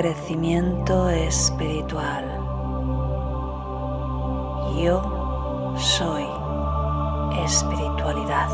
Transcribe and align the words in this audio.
Crecimiento 0.00 1.10
espiritual. 1.10 2.24
Yo 4.80 5.74
soy 5.76 6.22
espiritualidad. 7.44 8.48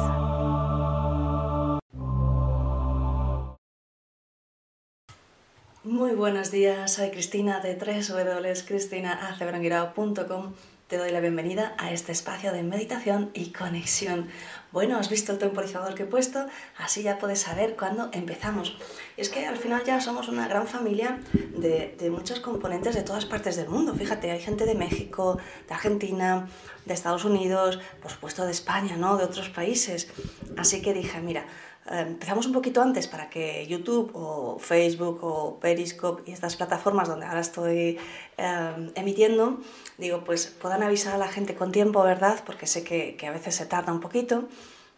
Muy 5.82 6.14
buenos 6.14 6.50
días, 6.50 6.94
soy 6.94 7.10
Cristina 7.10 7.60
de 7.60 7.74
www.cristinaacebrangirao.com. 7.74 10.54
Te 10.88 10.96
doy 10.96 11.10
la 11.10 11.20
bienvenida 11.20 11.74
a 11.76 11.92
este 11.92 12.12
espacio 12.12 12.52
de 12.52 12.62
meditación 12.62 13.30
y 13.34 13.52
conexión. 13.52 14.30
Bueno, 14.74 14.98
has 14.98 15.08
visto 15.08 15.30
el 15.30 15.38
temporizador 15.38 15.94
que 15.94 16.02
he 16.02 16.06
puesto, 16.06 16.46
así 16.76 17.04
ya 17.04 17.20
puedes 17.20 17.38
saber 17.38 17.76
cuándo 17.76 18.08
empezamos. 18.10 18.76
Es 19.16 19.28
que 19.28 19.46
al 19.46 19.56
final 19.56 19.84
ya 19.84 20.00
somos 20.00 20.26
una 20.26 20.48
gran 20.48 20.66
familia 20.66 21.20
de, 21.32 21.94
de 21.96 22.10
muchos 22.10 22.40
componentes 22.40 22.96
de 22.96 23.04
todas 23.04 23.24
partes 23.24 23.54
del 23.54 23.68
mundo. 23.68 23.94
Fíjate, 23.94 24.32
hay 24.32 24.40
gente 24.40 24.66
de 24.66 24.74
México, 24.74 25.38
de 25.68 25.74
Argentina, 25.74 26.48
de 26.86 26.92
Estados 26.92 27.24
Unidos, 27.24 27.78
por 28.02 28.10
supuesto 28.10 28.44
de 28.44 28.50
España, 28.50 28.96
¿no? 28.96 29.16
De 29.16 29.22
otros 29.22 29.48
países. 29.48 30.08
Así 30.56 30.82
que 30.82 30.92
dije, 30.92 31.20
mira, 31.20 31.46
empezamos 31.90 32.46
un 32.46 32.52
poquito 32.52 32.80
antes 32.80 33.06
para 33.06 33.28
que 33.28 33.66
YouTube 33.66 34.10
o 34.14 34.58
Facebook 34.58 35.18
o 35.22 35.58
Periscope 35.60 36.22
y 36.26 36.32
estas 36.32 36.56
plataformas 36.56 37.08
donde 37.08 37.26
ahora 37.26 37.40
estoy 37.40 37.98
eh, 38.38 38.90
emitiendo, 38.94 39.60
digo, 39.98 40.24
pues 40.24 40.46
puedan 40.46 40.82
avisar 40.82 41.14
a 41.14 41.18
la 41.18 41.28
gente 41.28 41.54
con 41.54 41.72
tiempo, 41.72 42.02
¿verdad? 42.02 42.42
Porque 42.46 42.66
sé 42.66 42.84
que, 42.84 43.16
que, 43.16 43.26
a 43.26 43.32
veces 43.32 43.54
se 43.54 43.66
tarda 43.66 43.92
un 43.92 44.00
poquito 44.00 44.48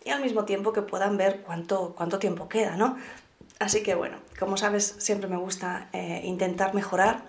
y 0.05 0.11
al 0.11 0.23
mismo 0.23 0.45
tiempo 0.45 0.73
que 0.73 0.83
puedan 0.83 1.17
ver 1.17 1.43
cuánto, 1.43 1.95
cuánto 1.97 2.19
tiempo 2.19 2.49
queda, 2.49 2.77
¿no? 2.77 2.97
Así 3.59 3.83
que 3.83 3.95
bueno, 3.95 4.19
como 4.39 4.57
sabes, 4.57 4.97
siempre 4.99 5.29
me 5.29 5.37
gusta 5.37 5.89
eh, 5.93 6.21
intentar 6.25 6.75
mejorar 6.75 7.25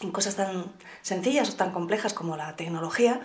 en 0.00 0.10
cosas 0.10 0.36
tan 0.36 0.66
sencillas 1.02 1.50
o 1.50 1.56
tan 1.56 1.70
complejas 1.70 2.12
como 2.12 2.36
la 2.36 2.56
tecnología, 2.56 3.20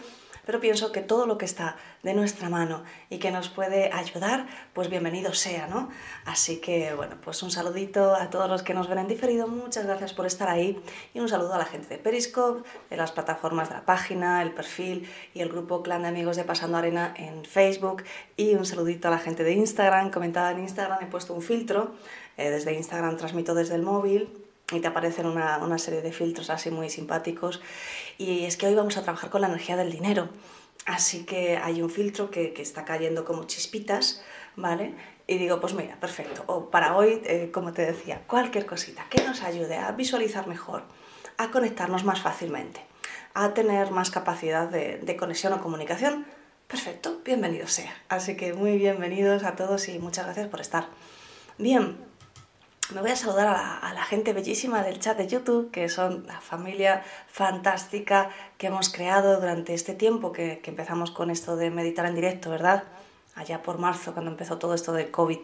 pero 0.46 0.60
pienso 0.60 0.92
que 0.92 1.02
todo 1.02 1.26
lo 1.26 1.38
que 1.38 1.46
está 1.46 1.78
de 2.04 2.14
nuestra 2.14 2.50
mano 2.50 2.84
y 3.10 3.20
que 3.20 3.32
nos 3.32 3.50
puede 3.50 3.92
ayudar, 3.92 4.48
pues 4.74 4.90
bienvenido 4.90 5.34
sea, 5.34 5.68
¿no? 5.68 5.90
Así 6.26 6.58
que, 6.58 6.94
bueno, 6.94 7.16
pues 7.24 7.44
un 7.44 7.52
saludito 7.52 8.16
a 8.16 8.30
todos 8.30 8.50
los 8.50 8.64
que 8.64 8.74
nos 8.74 8.88
ven 8.88 9.00
en 9.00 9.08
diferido, 9.08 9.48
muchas 9.48 9.86
gracias 9.86 10.14
por 10.14 10.26
estar 10.26 10.50
ahí. 10.50 10.82
Y 11.14 11.20
un 11.20 11.30
saludo 11.30 11.54
a 11.54 11.58
la 11.58 11.66
gente 11.66 11.88
de 11.88 11.98
Periscope, 11.98 12.68
de 12.90 12.98
las 12.98 13.12
plataformas 13.12 13.70
de 13.70 13.76
la 13.76 13.86
página, 13.86 14.42
el 14.42 14.52
perfil 14.52 15.10
y 15.34 15.42
el 15.42 15.50
grupo 15.50 15.84
Clan 15.84 16.04
de 16.04 16.08
Amigos 16.08 16.38
de 16.38 16.44
Pasando 16.44 16.78
Arena 16.78 17.14
en 17.18 17.46
Facebook. 17.46 18.04
Y 18.36 18.56
un 18.56 18.66
saludito 18.66 19.08
a 19.08 19.12
la 19.12 19.20
gente 19.20 19.44
de 19.44 19.54
Instagram, 19.54 20.12
comentaba 20.12 20.52
en 20.52 20.60
Instagram, 20.60 21.00
he 21.02 21.08
puesto 21.08 21.34
un 21.34 21.42
filtro, 21.42 21.96
eh, 22.38 22.50
desde 22.50 22.74
Instagram 22.74 23.18
transmito 23.18 23.54
desde 23.54 23.76
el 23.76 23.84
móvil 23.84 24.30
y 24.72 24.80
te 24.80 24.88
aparecen 24.88 25.26
una, 25.26 25.58
una, 25.58 25.78
serie 25.78 26.02
de 26.02 26.12
filtros 26.12 26.50
así 26.50 26.72
muy 26.72 26.90
simpáticos. 26.90 27.62
Y 28.22 28.46
es 28.46 28.56
que 28.56 28.68
hoy 28.68 28.76
vamos 28.76 28.98
a 28.98 29.02
trabajar 29.02 29.32
con 29.32 29.42
la 29.42 29.48
energía 29.48 29.76
del 29.76 29.92
dinero. 29.92 30.30
Así 30.86 31.26
que 31.26 31.58
hay 31.58 31.82
un 31.82 31.90
filtro 31.90 32.30
que, 32.30 32.54
que 32.54 32.62
está 32.62 32.86
cayendo 32.86 33.26
como 33.26 33.46
chispitas, 33.46 34.22
¿vale? 34.56 34.94
Y 35.26 35.40
digo, 35.40 35.60
pues 35.60 35.74
mira, 35.74 36.00
perfecto. 36.00 36.44
O 36.46 36.70
para 36.70 36.96
hoy, 36.96 37.20
eh, 37.26 37.50
como 37.52 37.74
te 37.74 37.84
decía, 37.84 38.22
cualquier 38.28 38.68
cosita 38.68 39.08
que 39.10 39.24
nos 39.24 39.42
ayude 39.42 39.76
a 39.76 39.92
visualizar 39.94 40.46
mejor, 40.46 40.84
a 41.38 41.50
conectarnos 41.50 42.04
más 42.04 42.22
fácilmente, 42.22 42.86
a 43.34 43.56
tener 43.56 43.90
más 43.90 44.12
capacidad 44.12 44.70
de, 44.70 45.00
de 45.00 45.16
conexión 45.18 45.54
o 45.54 45.60
comunicación, 45.60 46.28
perfecto, 46.68 47.22
bienvenido 47.26 47.66
sea. 47.66 48.04
Así 48.08 48.38
que 48.38 48.54
muy 48.54 48.78
bienvenidos 48.78 49.44
a 49.44 49.56
todos 49.56 49.90
y 49.90 49.98
muchas 49.98 50.26
gracias 50.26 50.48
por 50.48 50.62
estar. 50.62 50.90
Bien, 51.58 51.98
me 52.94 53.02
voy 53.02 53.12
a 53.12 53.16
saludar 53.16 53.48
a 53.48 53.94
la, 53.94 54.04
gente 54.04 54.34
bellísima 54.34 54.84
del 54.84 55.00
chat 55.00 55.18
de 55.18 55.28
YouTube, 55.28 55.72
que 55.72 55.88
son 55.88 56.26
la 56.28 56.42
familia 56.42 57.04
fantástica 57.28 58.30
que 58.58 58.68
hemos 58.68 58.90
creado 58.90 59.40
durante 59.40 59.74
este 59.74 59.94
tiempo 59.94 60.32
que, 60.32 60.62
empezamos 60.66 61.12
con 61.12 61.30
esto 61.30 61.56
de 61.56 61.70
meditar 61.70 62.06
en 62.06 62.16
directo, 62.16 62.50
¿verdad? 62.50 62.84
Allá 63.36 63.64
por 63.64 63.78
marzo, 63.78 64.14
cuando 64.14 64.32
empezó 64.32 64.58
todo 64.58 64.74
esto 64.74 64.92
del 64.92 65.12
COVID. 65.12 65.40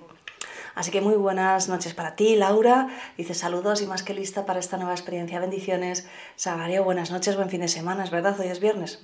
Así 0.75 0.91
que 0.91 1.01
muy 1.01 1.15
buenas 1.15 1.69
noches 1.69 1.93
para 1.93 2.15
ti, 2.15 2.35
Laura. 2.35 2.89
Dice 3.17 3.33
saludos 3.33 3.81
y 3.81 3.87
más 3.87 4.03
que 4.03 4.13
lista 4.13 4.45
para 4.45 4.59
esta 4.59 4.77
nueva 4.77 4.91
experiencia. 4.91 5.39
Bendiciones. 5.39 6.07
Sagario, 6.35 6.83
buenas 6.83 7.09
noches, 7.09 7.35
buen 7.35 7.49
fin 7.49 7.61
de 7.61 7.67
semana, 7.67 8.05
verdad, 8.11 8.39
hoy 8.39 8.47
es 8.47 8.59
viernes. 8.59 8.99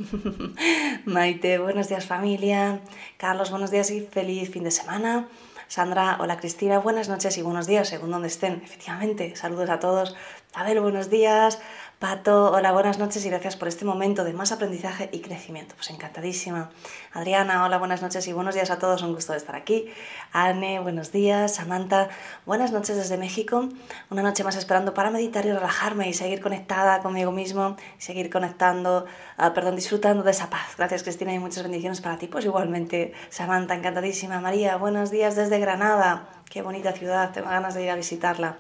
Maite, 1.06 1.60
buenos 1.60 1.88
días 1.88 2.06
familia. 2.06 2.82
Carlos, 3.18 3.50
buenos 3.50 3.72
días 3.72 3.90
y 3.92 4.02
feliz 4.02 4.52
fin 4.52 4.64
de 4.64 4.72
semana. 4.72 5.28
Sandra, 5.74 6.18
hola 6.20 6.38
Cristina, 6.38 6.78
buenas 6.78 7.10
noches 7.10 7.36
y 7.40 7.42
buenos 7.42 7.66
días, 7.66 7.90
según 7.90 8.12
donde 8.12 8.28
estén. 8.28 8.62
Efectivamente, 8.64 9.36
saludos 9.36 9.72
a 9.72 9.80
todos. 9.80 10.16
Abel, 10.54 10.80
buenos 10.82 11.10
días. 11.10 11.60
Pato, 12.04 12.52
hola, 12.52 12.74
buenas 12.74 13.00
noches 13.00 13.26
y 13.26 13.30
gracias 13.30 13.56
por 13.56 13.70
este 13.70 13.86
momento 13.86 14.26
de 14.26 14.34
más 14.34 14.52
aprendizaje 14.52 15.08
y 15.14 15.22
crecimiento. 15.22 15.74
Pues 15.76 15.90
encantadísima. 15.90 16.70
Adriana, 17.14 17.64
hola, 17.64 17.78
buenas 17.78 18.02
noches 18.02 18.28
y 18.28 18.34
buenos 18.34 18.56
días 18.56 18.72
a 18.72 18.78
todos, 18.78 19.04
un 19.04 19.14
gusto 19.14 19.34
estar 19.34 19.56
aquí. 19.56 19.86
Anne, 20.34 20.82
buenos 20.82 21.14
días. 21.14 21.56
Samantha, 21.56 22.10
buenas 22.46 22.74
noches 22.74 22.98
desde 22.98 23.16
México. 23.16 23.70
Una 24.10 24.22
noche 24.22 24.44
más 24.44 24.58
esperando 24.58 24.94
para 24.94 25.12
meditar 25.12 25.46
y 25.46 25.54
relajarme 25.54 26.10
y 26.10 26.14
seguir 26.14 26.42
conectada 26.42 27.00
conmigo 27.00 27.32
mismo, 27.32 27.78
seguir 28.00 28.30
conectando, 28.30 29.06
uh, 29.40 29.54
perdón, 29.54 29.78
disfrutando 29.78 30.24
de 30.24 30.32
esa 30.32 30.50
paz. 30.50 30.76
Gracias 30.78 31.04
Cristina 31.04 31.34
y 31.34 31.40
muchas 31.40 31.64
bendiciones 31.64 32.02
para 32.02 32.18
ti. 32.18 32.28
Pues 32.28 32.44
igualmente, 32.44 33.14
Samantha, 33.30 33.76
encantadísima. 33.76 34.42
María, 34.42 34.76
buenos 34.76 35.10
días 35.10 35.38
desde 35.38 35.58
Granada. 35.58 36.28
Qué 36.50 36.62
bonita 36.64 36.92
ciudad, 36.92 37.32
tengo 37.32 37.48
ganas 37.48 37.76
de 37.76 37.86
ir 37.86 37.92
a 37.92 37.96
visitarla. 37.96 38.58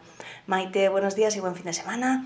Maite, 0.48 0.88
buenos 0.88 1.16
días 1.18 1.36
y 1.36 1.42
buen 1.42 1.56
fin 1.56 1.66
de 1.66 1.74
semana. 1.74 2.24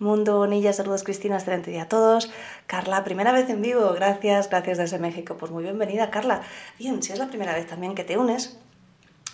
Mundo 0.00 0.38
Bonilla, 0.38 0.72
saludos 0.72 1.02
Cristina, 1.02 1.36
excelente 1.36 1.70
día 1.70 1.82
a 1.82 1.88
todos. 1.88 2.30
Carla, 2.66 3.04
primera 3.04 3.32
vez 3.32 3.50
en 3.50 3.60
vivo, 3.60 3.92
gracias, 3.92 4.48
gracias 4.48 4.78
desde 4.78 4.98
México. 4.98 5.36
Pues 5.36 5.52
muy 5.52 5.62
bienvenida, 5.62 6.10
Carla. 6.10 6.40
Bien, 6.78 7.02
si 7.02 7.12
es 7.12 7.18
la 7.18 7.28
primera 7.28 7.52
vez 7.52 7.66
también 7.66 7.94
que 7.94 8.02
te 8.02 8.16
unes, 8.16 8.56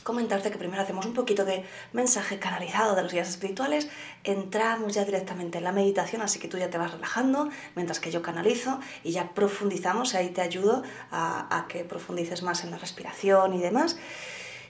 comentarte 0.02 0.50
que 0.50 0.58
primero 0.58 0.82
hacemos 0.82 1.06
un 1.06 1.14
poquito 1.14 1.44
de 1.44 1.64
mensaje 1.92 2.40
canalizado 2.40 2.96
de 2.96 3.04
los 3.04 3.12
guías 3.12 3.28
espirituales, 3.28 3.88
entramos 4.24 4.92
ya 4.92 5.04
directamente 5.04 5.58
en 5.58 5.64
la 5.64 5.70
meditación, 5.70 6.20
así 6.20 6.40
que 6.40 6.48
tú 6.48 6.58
ya 6.58 6.68
te 6.68 6.78
vas 6.78 6.90
relajando 6.90 7.48
mientras 7.76 8.00
que 8.00 8.10
yo 8.10 8.20
canalizo 8.20 8.80
y 9.04 9.12
ya 9.12 9.34
profundizamos, 9.34 10.16
ahí 10.16 10.30
te 10.30 10.40
ayudo 10.40 10.82
a, 11.12 11.58
a 11.58 11.68
que 11.68 11.84
profundices 11.84 12.42
más 12.42 12.64
en 12.64 12.72
la 12.72 12.78
respiración 12.78 13.54
y 13.54 13.60
demás. 13.60 13.96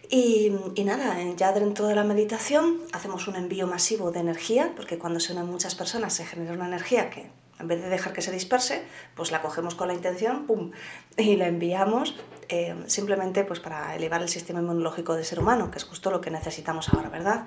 Y, 0.08 0.52
nada, 0.84 1.16
ya 1.36 1.52
dentro 1.52 1.86
de 1.86 1.94
la 1.94 2.04
meditación 2.04 2.80
hacemos 2.92 3.26
un 3.28 3.36
envío 3.36 3.66
masivo 3.66 4.10
de 4.12 4.20
energía, 4.20 4.72
porque 4.76 4.98
cuando 4.98 5.20
se 5.20 5.32
unen 5.32 5.46
muchas 5.46 5.74
personas 5.74 6.12
se 6.12 6.24
genera 6.24 6.52
una 6.52 6.66
energía 6.66 7.10
que 7.10 7.30
en 7.58 7.68
vez 7.68 7.82
de 7.82 7.88
dejar 7.88 8.12
que 8.12 8.20
se 8.20 8.30
disperse, 8.30 8.82
pues 9.14 9.30
la 9.30 9.40
cogemos 9.40 9.74
con 9.74 9.88
la 9.88 9.94
intención, 9.94 10.46
¡pum! 10.46 10.72
y 11.16 11.36
la 11.36 11.46
enviamos 11.46 12.14
eh, 12.48 12.76
simplemente 12.86 13.44
pues 13.44 13.60
para 13.60 13.96
elevar 13.96 14.22
el 14.22 14.28
sistema 14.28 14.60
inmunológico 14.60 15.14
del 15.14 15.24
ser 15.24 15.40
humano, 15.40 15.70
que 15.70 15.78
es 15.78 15.84
justo 15.84 16.10
lo 16.10 16.20
que 16.20 16.30
necesitamos 16.30 16.90
ahora, 16.90 17.08
¿verdad? 17.08 17.46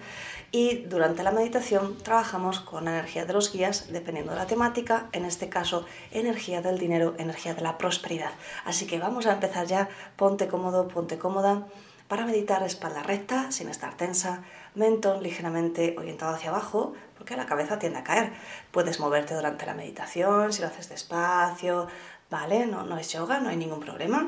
Y 0.51 0.83
durante 0.85 1.23
la 1.23 1.31
meditación 1.31 1.97
trabajamos 1.99 2.59
con 2.59 2.85
la 2.85 2.91
energía 2.91 3.25
de 3.25 3.33
los 3.33 3.53
guías, 3.53 3.91
dependiendo 3.91 4.31
de 4.31 4.39
la 4.39 4.47
temática, 4.47 5.07
en 5.11 5.25
este 5.25 5.47
caso 5.47 5.85
energía 6.11 6.61
del 6.61 6.79
dinero, 6.79 7.13
energía 7.17 7.53
de 7.53 7.61
la 7.61 7.77
prosperidad. 7.77 8.31
Así 8.65 8.87
que 8.87 8.99
vamos 8.99 9.27
a 9.27 9.33
empezar 9.33 9.67
ya, 9.67 9.89
ponte 10.15 10.47
cómodo, 10.47 10.87
ponte 10.87 11.17
cómoda. 11.17 11.67
Para 12.09 12.25
meditar 12.25 12.63
espalda 12.63 13.03
recta, 13.03 13.51
sin 13.51 13.69
estar 13.69 13.95
tensa, 13.95 14.41
mentón 14.73 15.21
ligeramente 15.21 15.93
orientado 15.95 16.33
hacia 16.33 16.49
abajo, 16.49 16.95
porque 17.15 17.37
la 17.37 17.45
cabeza 17.45 17.77
tiende 17.77 17.99
a 17.99 18.03
caer. 18.03 18.33
Puedes 18.71 18.99
moverte 18.99 19.35
durante 19.35 19.67
la 19.67 19.75
meditación, 19.75 20.51
si 20.51 20.63
lo 20.63 20.69
haces 20.69 20.89
despacio, 20.89 21.87
¿vale? 22.31 22.65
No, 22.65 22.81
no 22.81 22.97
es 22.97 23.13
yoga, 23.13 23.39
no 23.39 23.49
hay 23.49 23.57
ningún 23.57 23.79
problema. 23.79 24.27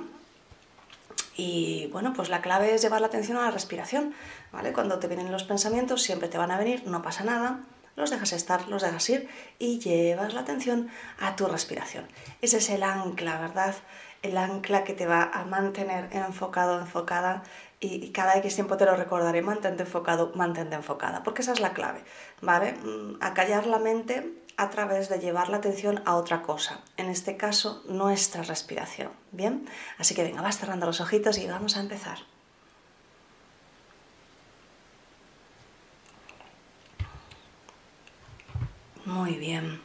Y 1.35 1.87
bueno, 1.91 2.13
pues 2.13 2.29
la 2.29 2.41
clave 2.41 2.75
es 2.75 2.83
llevar 2.83 3.01
la 3.01 3.07
atención 3.07 3.37
a 3.37 3.45
la 3.45 3.51
respiración, 3.51 4.13
¿vale? 4.51 4.73
Cuando 4.73 4.99
te 4.99 5.07
vienen 5.07 5.31
los 5.31 5.43
pensamientos, 5.43 6.03
siempre 6.03 6.29
te 6.29 6.37
van 6.37 6.51
a 6.51 6.59
venir, 6.59 6.83
no 6.85 7.01
pasa 7.01 7.23
nada, 7.23 7.61
los 7.95 8.11
dejas 8.11 8.33
estar, 8.33 8.67
los 8.67 8.83
dejas 8.83 9.09
ir 9.09 9.27
y 9.57 9.79
llevas 9.79 10.35
la 10.35 10.41
atención 10.41 10.91
a 11.19 11.35
tu 11.35 11.47
respiración. 11.47 12.05
Ese 12.41 12.57
es 12.57 12.69
el 12.69 12.83
ancla, 12.83 13.39
¿verdad? 13.39 13.73
El 14.21 14.37
ancla 14.37 14.83
que 14.83 14.93
te 14.93 15.07
va 15.07 15.23
a 15.23 15.45
mantener 15.45 16.09
enfocado, 16.11 16.79
enfocada 16.79 17.43
y 17.79 18.11
cada 18.11 18.37
X 18.37 18.53
tiempo 18.55 18.77
te 18.77 18.85
lo 18.85 18.95
recordaré, 18.95 19.41
mantente 19.41 19.83
enfocado, 19.83 20.31
mantente 20.35 20.75
enfocada, 20.75 21.23
porque 21.23 21.41
esa 21.41 21.53
es 21.53 21.59
la 21.59 21.73
clave, 21.73 22.03
¿vale? 22.41 22.73
Mm, 22.73 23.17
Acallar 23.21 23.65
la 23.65 23.79
mente 23.79 24.31
a 24.57 24.69
través 24.69 25.09
de 25.09 25.19
llevar 25.19 25.49
la 25.49 25.57
atención 25.57 26.03
a 26.05 26.15
otra 26.15 26.43
cosa, 26.43 26.81
en 26.97 27.09
este 27.09 27.37
caso 27.37 27.81
nuestra 27.87 28.43
respiración, 28.43 29.11
¿bien? 29.31 29.67
Así 29.97 30.13
que 30.13 30.23
venga, 30.23 30.43
vas 30.43 30.59
cerrando 30.59 30.85
los 30.85 31.01
ojitos 31.01 31.39
y 31.39 31.47
vamos 31.47 31.75
a 31.75 31.79
empezar. 31.79 32.19
Muy 39.05 39.35
bien. 39.37 39.81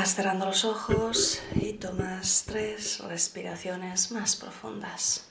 Vas 0.00 0.14
cerrando 0.14 0.46
los 0.46 0.64
ojos 0.64 1.42
y 1.56 1.74
tomas 1.74 2.44
tres 2.46 3.00
respiraciones 3.00 4.10
más 4.12 4.34
profundas. 4.34 5.28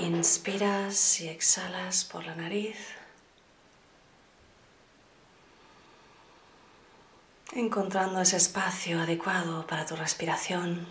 Inspiras 0.00 1.20
y 1.20 1.28
exhalas 1.28 2.04
por 2.04 2.26
la 2.26 2.34
nariz, 2.34 2.76
encontrando 7.52 8.20
ese 8.20 8.38
espacio 8.38 9.00
adecuado 9.00 9.64
para 9.68 9.86
tu 9.86 9.94
respiración. 9.94 10.88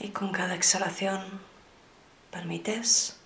Y 0.00 0.08
con 0.08 0.32
cada 0.32 0.56
exhalación 0.56 1.40
permites 2.32 3.21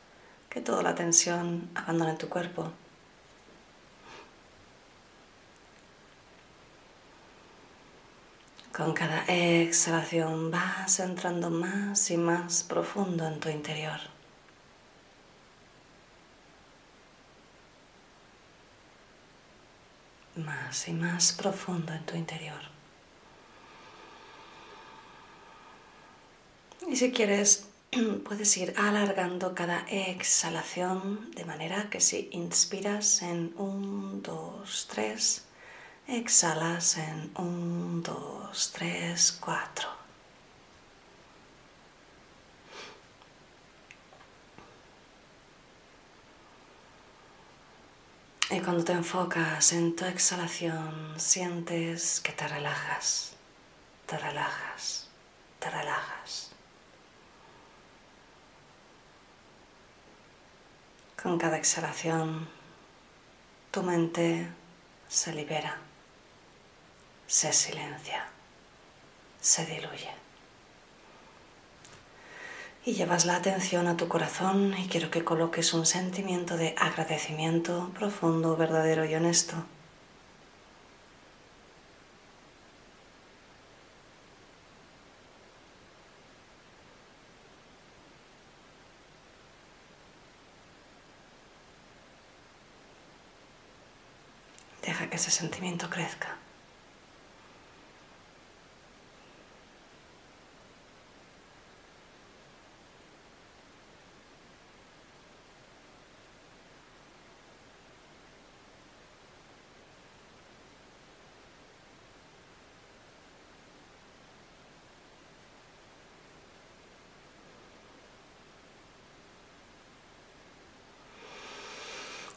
que 0.57 0.63
toda 0.63 0.83
la 0.83 0.95
tensión 0.95 1.69
abandone 1.75 2.15
tu 2.15 2.31
cuerpo. 2.31 2.73
Con 8.75 8.95
cada 8.95 9.27
exhalación 9.27 10.51
vas 10.51 10.99
entrando 11.01 11.51
más 11.51 12.11
y 12.11 12.17
más 12.17 12.63
profundo 12.63 13.27
en 13.27 13.39
tu 13.39 13.51
interior. 13.51 14.01
Más 20.37 20.89
y 20.89 20.93
más 20.95 21.35
profundo 21.35 21.93
en 21.93 22.07
tu 22.07 22.17
interior. 22.17 22.63
Y 26.89 26.97
si 26.97 27.13
quieres 27.13 27.69
puedes 28.25 28.57
ir 28.57 28.75
alargando 28.77 29.55
cada 29.55 29.81
exhalación 29.89 31.31
de 31.33 31.45
manera 31.45 31.89
que 31.91 32.01
si 32.01 32.29
inspiras 32.33 33.23
en 33.23 33.55
1, 33.57 34.21
2, 34.23 34.89
3, 34.91 35.45
exhalas 36.09 36.99
en 36.99 37.31
1, 37.37 38.03
2, 38.03 38.73
3, 38.73 39.39
4. 39.41 39.97
Y 48.49 48.61
cuando 48.61 48.85
te 48.85 48.93
enfocas 48.93 49.73
en 49.73 49.97
tu 49.97 50.05
exhalación, 50.05 51.15
sientes 51.17 52.21
que 52.21 52.33
te 52.33 52.47
relajas, 52.47 53.33
te 54.07 54.17
relajas, 54.17 55.09
te 55.59 55.69
relajas. 55.69 56.46
Con 61.21 61.39
cada 61.39 61.57
exhalación, 61.57 62.49
tu 63.71 63.83
mente 63.83 64.47
se 65.09 65.33
libera, 65.33 65.79
se 67.27 67.53
silencia, 67.53 68.27
se 69.41 69.65
diluye. 69.67 70.11
Y 72.85 72.93
llevas 72.93 73.25
la 73.25 73.37
atención 73.37 73.89
a 73.89 73.97
tu 73.97 74.09
corazón 74.09 74.77
y 74.79 74.89
quiero 74.89 75.11
que 75.11 75.25
coloques 75.25 75.75
un 75.75 75.87
sentimiento 75.87 76.57
de 76.57 76.75
agradecimiento 76.79 77.91
profundo, 77.95 78.57
verdadero 78.57 79.05
y 79.05 79.15
honesto 79.15 79.65
Deja 94.87 95.06
que 95.17 95.21
ese 95.21 95.31
sentimiento 95.31 95.89
crezca. 95.89 96.37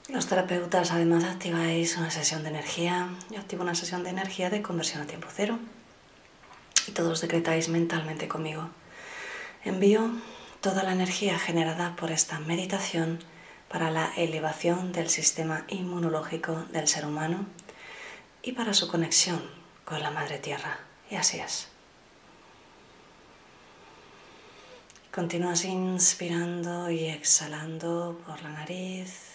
Los 0.09 0.25
terapeutas 0.25 0.91
además 0.91 1.23
activáis 1.23 1.95
una 1.97 2.09
sesión 2.09 2.41
de 2.41 2.49
energía. 2.49 3.09
Yo 3.29 3.39
activo 3.39 3.61
una 3.61 3.75
sesión 3.75 4.03
de 4.03 4.09
energía 4.09 4.49
de 4.49 4.63
conversión 4.63 5.03
a 5.03 5.05
tiempo 5.05 5.27
cero. 5.31 5.59
Y 6.87 6.93
todos 6.93 7.21
decretáis 7.21 7.69
mentalmente 7.69 8.27
conmigo. 8.27 8.69
Envío 9.63 10.09
toda 10.61 10.81
la 10.81 10.93
energía 10.93 11.37
generada 11.37 11.95
por 11.95 12.09
esta 12.09 12.39
meditación 12.39 13.19
para 13.67 13.91
la 13.91 14.11
elevación 14.17 14.93
del 14.93 15.09
sistema 15.09 15.65
inmunológico 15.67 16.65
del 16.71 16.87
ser 16.87 17.05
humano 17.05 17.45
y 18.41 18.53
para 18.53 18.73
su 18.73 18.87
conexión 18.87 19.43
con 19.85 20.01
la 20.01 20.09
Madre 20.09 20.39
Tierra. 20.39 20.79
Y 21.11 21.17
así 21.17 21.39
es. 21.39 21.67
Continúas 25.13 25.65
inspirando 25.65 26.89
y 26.89 27.05
exhalando 27.05 28.19
por 28.25 28.41
la 28.41 28.49
nariz, 28.49 29.28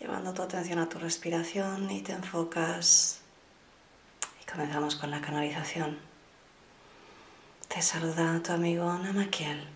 llevando 0.00 0.32
tu 0.32 0.42
atención 0.42 0.78
a 0.78 0.88
tu 0.88 0.98
respiración 0.98 1.90
y 1.90 2.00
te 2.00 2.12
enfocas. 2.12 3.20
Y 4.42 4.50
comenzamos 4.50 4.96
con 4.96 5.10
la 5.10 5.20
canalización. 5.20 5.98
Te 7.68 7.82
saluda 7.82 8.40
tu 8.42 8.52
amigo 8.52 8.92
Namakiel. 8.98 9.68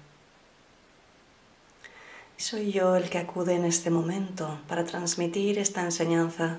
Soy 2.37 2.73
yo 2.73 2.97
el 2.97 3.11
que 3.11 3.19
acude 3.19 3.55
en 3.55 3.65
este 3.65 3.91
momento 3.91 4.59
para 4.67 4.85
transmitir 4.85 5.59
esta 5.59 5.83
enseñanza. 5.83 6.59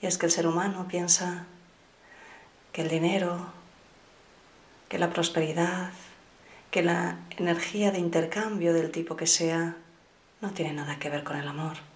Y 0.00 0.06
es 0.06 0.16
que 0.16 0.26
el 0.26 0.32
ser 0.32 0.46
humano 0.46 0.86
piensa 0.88 1.46
que 2.72 2.82
el 2.82 2.88
dinero, 2.88 3.52
que 4.88 4.98
la 4.98 5.10
prosperidad, 5.10 5.90
que 6.70 6.82
la 6.82 7.18
energía 7.36 7.90
de 7.90 7.98
intercambio 7.98 8.72
del 8.72 8.90
tipo 8.90 9.16
que 9.16 9.26
sea 9.26 9.76
no 10.40 10.50
tiene 10.52 10.72
nada 10.72 10.98
que 10.98 11.10
ver 11.10 11.24
con 11.24 11.36
el 11.36 11.48
amor. 11.48 11.89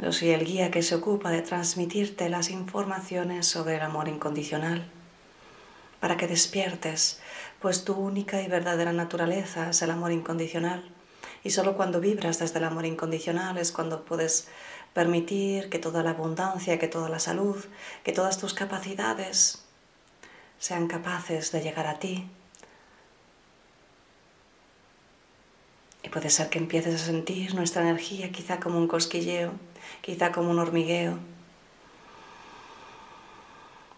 Yo 0.00 0.12
soy 0.12 0.30
el 0.30 0.44
guía 0.44 0.70
que 0.70 0.84
se 0.84 0.94
ocupa 0.94 1.30
de 1.30 1.42
transmitirte 1.42 2.28
las 2.28 2.50
informaciones 2.50 3.48
sobre 3.48 3.76
el 3.76 3.82
amor 3.82 4.06
incondicional 4.06 4.88
para 5.98 6.16
que 6.16 6.28
despiertes, 6.28 7.20
pues 7.60 7.82
tu 7.82 7.94
única 7.94 8.40
y 8.40 8.46
verdadera 8.46 8.92
naturaleza 8.92 9.70
es 9.70 9.82
el 9.82 9.90
amor 9.90 10.12
incondicional. 10.12 10.88
Y 11.42 11.50
solo 11.50 11.76
cuando 11.76 12.00
vibras 12.00 12.38
desde 12.38 12.58
el 12.58 12.64
amor 12.66 12.86
incondicional 12.86 13.58
es 13.58 13.72
cuando 13.72 14.04
puedes 14.04 14.46
permitir 14.94 15.68
que 15.68 15.80
toda 15.80 16.04
la 16.04 16.10
abundancia, 16.10 16.78
que 16.78 16.86
toda 16.86 17.08
la 17.08 17.18
salud, 17.18 17.56
que 18.04 18.12
todas 18.12 18.38
tus 18.38 18.54
capacidades 18.54 19.64
sean 20.60 20.86
capaces 20.86 21.50
de 21.50 21.60
llegar 21.60 21.88
a 21.88 21.98
ti 21.98 22.30
Y 26.08 26.10
puede 26.10 26.30
ser 26.30 26.48
que 26.48 26.58
empieces 26.58 26.94
a 26.94 27.04
sentir 27.04 27.54
nuestra 27.54 27.82
energía 27.82 28.30
quizá 28.30 28.60
como 28.60 28.78
un 28.78 28.88
cosquilleo, 28.88 29.52
quizá 30.00 30.32
como 30.32 30.50
un 30.50 30.58
hormigueo, 30.58 31.18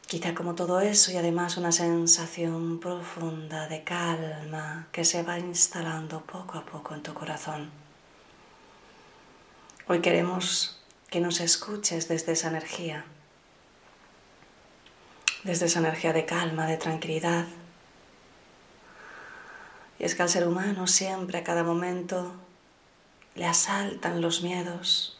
quizá 0.06 0.34
como 0.34 0.54
todo 0.54 0.80
eso 0.80 1.12
y 1.12 1.16
además 1.16 1.56
una 1.56 1.70
sensación 1.70 2.80
profunda 2.80 3.68
de 3.68 3.84
calma 3.84 4.88
que 4.90 5.04
se 5.04 5.22
va 5.22 5.38
instalando 5.38 6.22
poco 6.22 6.58
a 6.58 6.64
poco 6.64 6.94
en 6.94 7.02
tu 7.02 7.14
corazón. 7.14 7.70
Hoy 9.86 10.00
queremos 10.00 10.80
que 11.10 11.20
nos 11.20 11.40
escuches 11.40 12.08
desde 12.08 12.32
esa 12.32 12.48
energía, 12.48 13.04
desde 15.44 15.66
esa 15.66 15.78
energía 15.80 16.12
de 16.12 16.24
calma, 16.26 16.66
de 16.66 16.76
tranquilidad, 16.76 17.46
y 20.00 20.04
es 20.04 20.14
que 20.14 20.22
al 20.22 20.30
ser 20.30 20.48
humano 20.48 20.86
siempre, 20.86 21.38
a 21.38 21.44
cada 21.44 21.62
momento, 21.62 22.32
le 23.34 23.44
asaltan 23.44 24.22
los 24.22 24.42
miedos. 24.42 25.19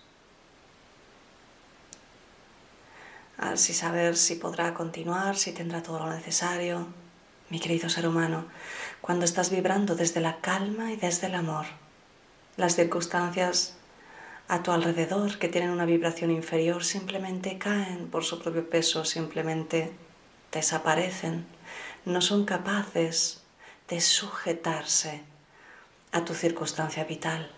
Al 3.41 3.57
si 3.57 3.73
saber 3.73 4.19
si 4.19 4.35
podrá 4.35 4.75
continuar, 4.75 5.35
si 5.35 5.53
tendrá 5.53 5.83
todo 5.83 5.99
lo 5.99 6.11
necesario. 6.11 6.87
Mi 7.49 7.59
querido 7.59 7.89
ser 7.89 8.07
humano, 8.07 8.45
cuando 9.01 9.25
estás 9.25 9.49
vibrando 9.49 9.97
desde 9.97 10.21
la 10.21 10.43
calma 10.43 10.93
y 10.93 10.97
desde 10.97 11.29
el 11.29 11.35
amor, 11.35 11.65
las 12.59 12.77
circunstancias 12.77 13.77
a 14.47 14.63
tu 14.63 14.73
alrededor 14.73 15.39
que 15.39 15.49
tienen 15.49 15.71
una 15.71 15.87
vibración 15.87 16.31
inferior 16.31 16.85
simplemente 16.85 17.57
caen 17.57 18.09
por 18.11 18.25
su 18.25 18.43
propio 18.43 18.69
peso, 18.69 19.07
simplemente 19.07 19.91
desaparecen, 20.53 21.47
no 22.05 22.21
son 22.21 22.45
capaces 22.45 23.41
de 23.89 24.03
sujetarse 24.03 25.23
a 26.13 26.27
tu 26.27 26.35
circunstancia 26.35 27.05
vital. 27.05 27.51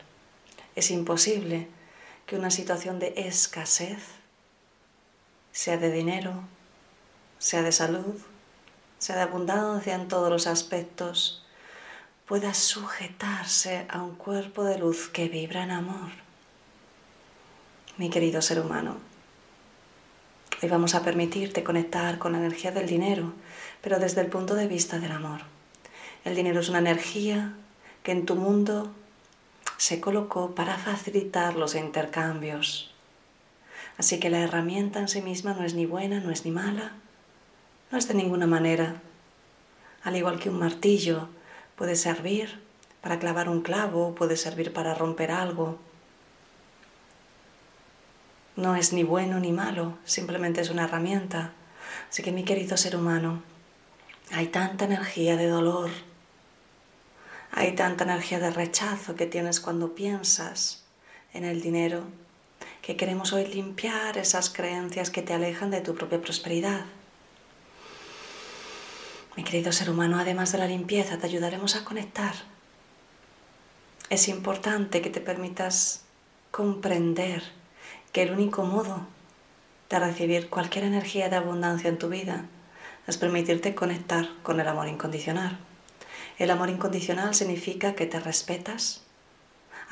Es 0.77 0.93
imposible 0.93 1.67
que 2.27 2.37
una 2.37 2.53
situación 2.53 3.01
de 3.01 3.15
escasez, 3.17 4.22
sea 5.53 5.77
de 5.77 5.93
dinero, 5.93 6.33
sea 7.39 7.63
de 7.63 7.73
salud, 7.73 8.17
sea 8.99 9.17
de 9.17 9.23
abundancia 9.23 9.95
en 9.95 10.09
todos 10.09 10.31
los 10.31 10.47
aspectos, 10.47 11.45
pueda 12.27 12.55
sujetarse 12.55 13.87
a 13.91 14.03
un 14.03 14.15
cuerpo 14.15 14.65
de 14.65 14.79
luz 14.79 15.09
que 15.09 15.29
vibra 15.29 15.65
en 15.65 15.71
amor. 15.71 16.11
Mi 17.99 18.09
querido 18.09 18.41
ser 18.41 18.61
humano, 18.61 18.97
hoy 20.63 20.69
vamos 20.69 20.95
a 20.95 21.03
permitirte 21.03 21.63
conectar 21.63 22.19
con 22.19 22.33
la 22.33 22.39
energía 22.39 22.73
del 22.73 22.87
dinero, 22.87 23.35
pero 23.83 23.99
desde 23.99 24.23
el 24.23 24.29
punto 24.29 24.55
de 24.55 24.67
vista 24.67 24.99
del 24.99 25.13
amor. 25.13 25.43
El 26.25 26.35
dinero 26.35 26.61
es 26.61 26.69
una 26.69 26.79
energía 26.79 27.53
que 28.03 28.13
en 28.13 28.25
tu 28.25 28.37
mundo 28.37 28.91
se 29.77 30.01
colocó 30.01 30.55
para 30.55 30.79
facilitar 30.79 31.57
los 31.57 31.75
intercambios. 31.75 32.92
Así 33.99 34.19
que 34.19 34.31
la 34.31 34.41
herramienta 34.41 35.01
en 35.01 35.09
sí 35.09 35.21
misma 35.21 35.55
no 35.55 35.65
es 35.65 35.75
ni 35.75 35.87
buena, 35.87 36.21
no 36.21 36.31
es 36.31 36.45
ni 36.45 36.51
mala, 36.51 36.93
no 37.91 37.99
es 37.99 38.09
de 38.09 38.15
ninguna 38.15 38.47
manera. 38.47 39.03
Al 40.03 40.17
igual 40.17 40.39
que 40.39 40.51
un 40.51 40.59
martillo 40.59 41.29
puede 41.77 41.95
servir 41.95 42.61
para 43.01 43.19
clavar 43.19 43.49
un 43.49 43.63
clavo, 43.63 44.15
puede 44.15 44.37
servir 44.37 44.73
para 44.73 44.95
romper 44.95 45.31
algo. 45.31 45.79
No 48.57 48.77
es 48.77 48.93
ni 48.93 49.03
bueno 49.03 49.41
ni 49.41 49.53
malo, 49.53 49.99
simplemente 50.05 50.61
es 50.61 50.71
una 50.71 50.85
herramienta. 50.85 51.53
Así 52.09 52.23
que 52.23 52.33
mi 52.33 52.45
querido 52.45 52.77
ser 52.77 52.97
humano, 52.97 53.43
hay 54.31 54.47
tanta 54.49 54.87
energía 54.87 55.37
de 55.37 55.47
dolor, 55.49 55.91
hay 57.51 57.75
tanta 57.75 58.05
energía 58.05 58.39
de 58.39 58.51
rechazo 58.51 59.15
que 59.15 59.27
tienes 59.27 59.61
cuando 59.61 59.95
piensas 59.95 60.85
en 61.35 61.45
el 61.45 61.61
dinero 61.61 62.05
que 62.83 62.97
queremos 62.97 63.33
hoy 63.33 63.47
limpiar 63.47 64.19
esas 64.19 64.51
creencias 64.51 65.11
que 65.11 65.23
te 65.23 65.33
alejan 65.33 65.71
de 65.71 65.81
tu 65.81 65.95
propia 65.95 66.21
prosperidad. 66.21 66.85
Mi 69.37 69.45
querido 69.45 69.71
ser 69.71 69.89
humano, 69.89 70.19
además 70.19 70.51
de 70.51 70.59
la 70.59 70.67
limpieza, 70.67 71.17
te 71.17 71.27
ayudaremos 71.27 71.77
a 71.77 71.85
conectar. 71.85 72.35
Es 74.11 74.29
importante 74.29 75.01
que 75.01 75.11
te 75.11 75.21
permitas 75.21 76.03
comprender 76.51 77.43
que 78.13 78.23
el 78.23 78.33
único 78.33 78.65
modo 78.65 79.07
de 79.89 79.99
recibir 80.01 80.51
cualquier 80.51 80.85
energía 80.85 81.29
de 81.29 81.37
abundancia 81.37 81.89
en 81.89 81.99
tu 81.99 82.09
vida 82.09 82.47
es 83.07 83.17
permitirte 83.17 83.75
conectar 83.75 84.29
con 84.43 84.59
el 84.59 84.67
amor 84.67 84.89
incondicional. 84.89 85.59
El 86.39 86.51
amor 86.51 86.69
incondicional 86.69 87.35
significa 87.35 87.95
que 87.95 88.07
te 88.07 88.19
respetas 88.19 89.03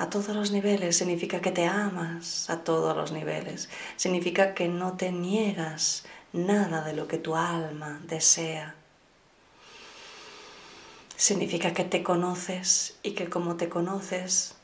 a 0.01 0.09
todos 0.09 0.35
los 0.35 0.49
niveles, 0.49 0.97
significa 0.97 1.41
que 1.41 1.51
te 1.51 1.67
amas 1.67 2.49
a 2.49 2.63
todos 2.63 2.97
los 2.97 3.11
niveles, 3.11 3.69
significa 3.97 4.55
que 4.55 4.67
no 4.67 4.93
te 4.97 5.11
niegas 5.11 6.05
nada 6.33 6.83
de 6.83 6.93
lo 6.93 7.07
que 7.07 7.19
tu 7.19 7.35
alma 7.35 8.01
desea. 8.07 8.73
Significa 11.15 11.75
que 11.75 11.83
te 11.83 12.01
conoces 12.01 12.97
y 13.03 13.11
que 13.11 13.29
como 13.29 13.57
te 13.57 13.69
conoces 13.69 14.55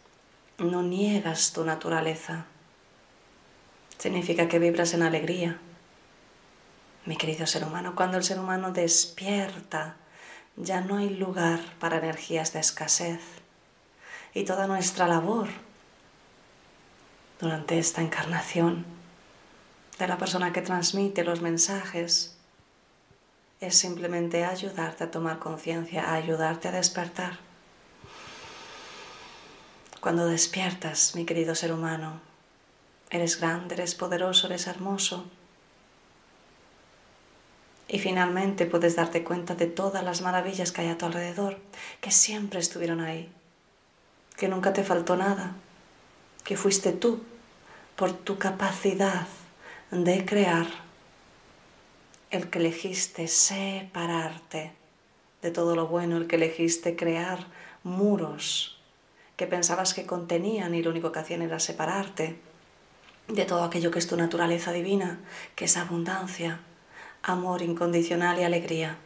no 0.58 0.82
niegas 0.82 1.54
tu 1.54 1.64
naturaleza. 1.64 2.46
Significa 4.00 4.48
que 4.48 4.58
vibras 4.58 4.96
en 4.96 5.04
alegría. 5.04 5.60
Mi 7.06 7.16
querido 7.16 7.46
ser 7.46 7.64
humano, 7.64 7.94
cuando 7.96 8.18
el 8.18 8.24
ser 8.24 8.40
humano 8.40 8.72
despierta 8.72 9.98
ya 10.56 10.82
no 10.82 10.98
hay 10.98 11.12
lugar 11.12 11.60
para 11.80 12.00
energías 12.00 12.54
de 12.54 12.60
escasez 12.60 13.20
y 14.38 14.44
toda 14.44 14.68
nuestra 14.68 15.08
labor 15.08 15.48
durante 17.40 17.80
esta 17.80 18.04
encarnación 18.04 18.86
de 19.98 20.08
la 20.08 20.20
persona 20.20 20.54
que 20.54 20.62
transmite 20.62 21.24
los 21.24 21.42
mensajes 21.42 22.38
es 23.60 23.76
simplemente 23.76 24.46
ayudarte 24.46 25.06
a 25.06 25.10
tomar 25.10 25.40
conciencia, 25.40 26.12
a 26.12 26.14
ayudarte 26.14 26.68
a 26.68 26.72
despertar. 26.72 27.40
Cuando 30.02 30.28
despiertas, 30.28 31.16
mi 31.16 31.26
querido 31.26 31.56
ser 31.56 31.74
humano, 31.74 32.22
eres 33.10 33.40
grande, 33.40 33.74
eres 33.74 33.96
poderoso, 33.96 34.46
eres 34.46 34.68
hermoso, 34.68 35.26
y 37.88 37.98
finalmente 37.98 38.68
puedes 38.68 38.96
darte 38.96 39.24
cuenta 39.24 39.56
de 39.56 39.66
todas 39.66 40.04
las 40.04 40.22
maravillas 40.22 40.72
que 40.72 40.82
hay 40.82 40.90
a 40.90 40.98
tu 41.00 41.08
alrededor, 41.08 41.58
que 42.02 42.12
siempre 42.12 42.60
estuvieron 42.60 43.00
ahí, 43.00 43.34
que 44.38 44.48
nunca 44.48 44.72
te 44.72 44.84
faltó 44.84 45.18
nada, 45.18 45.56
que 46.44 46.56
fuiste 46.56 46.94
tú 46.94 47.22
por 47.96 48.14
tu 48.14 48.38
capacidad 48.38 49.28
de 49.92 50.26
crear 50.26 50.68
el 52.30 52.50
que 52.50 52.60
elegiste 52.60 53.28
separarte 53.28 54.74
de 55.42 55.52
todo 55.52 55.76
lo 55.76 55.88
bueno, 55.88 56.18
el 56.18 56.28
que 56.28 56.36
elegiste 56.36 56.96
crear 56.96 57.48
muros 57.84 58.78
que 59.38 59.48
pensabas 59.48 59.94
que 59.94 60.06
contenían 60.06 60.74
y 60.74 60.82
lo 60.82 60.90
único 60.90 61.12
que 61.12 61.20
hacían 61.20 61.44
era 61.44 61.60
separarte 61.60 62.40
de 63.28 63.46
todo 63.46 63.64
aquello 63.64 63.92
que 63.92 64.00
es 64.00 64.08
tu 64.08 64.18
naturaleza 64.18 64.72
divina, 64.72 65.20
que 65.56 65.66
es 65.66 65.78
abundancia, 65.78 66.60
amor 67.22 67.62
incondicional 67.62 68.40
y 68.40 68.44
alegría. 68.44 68.98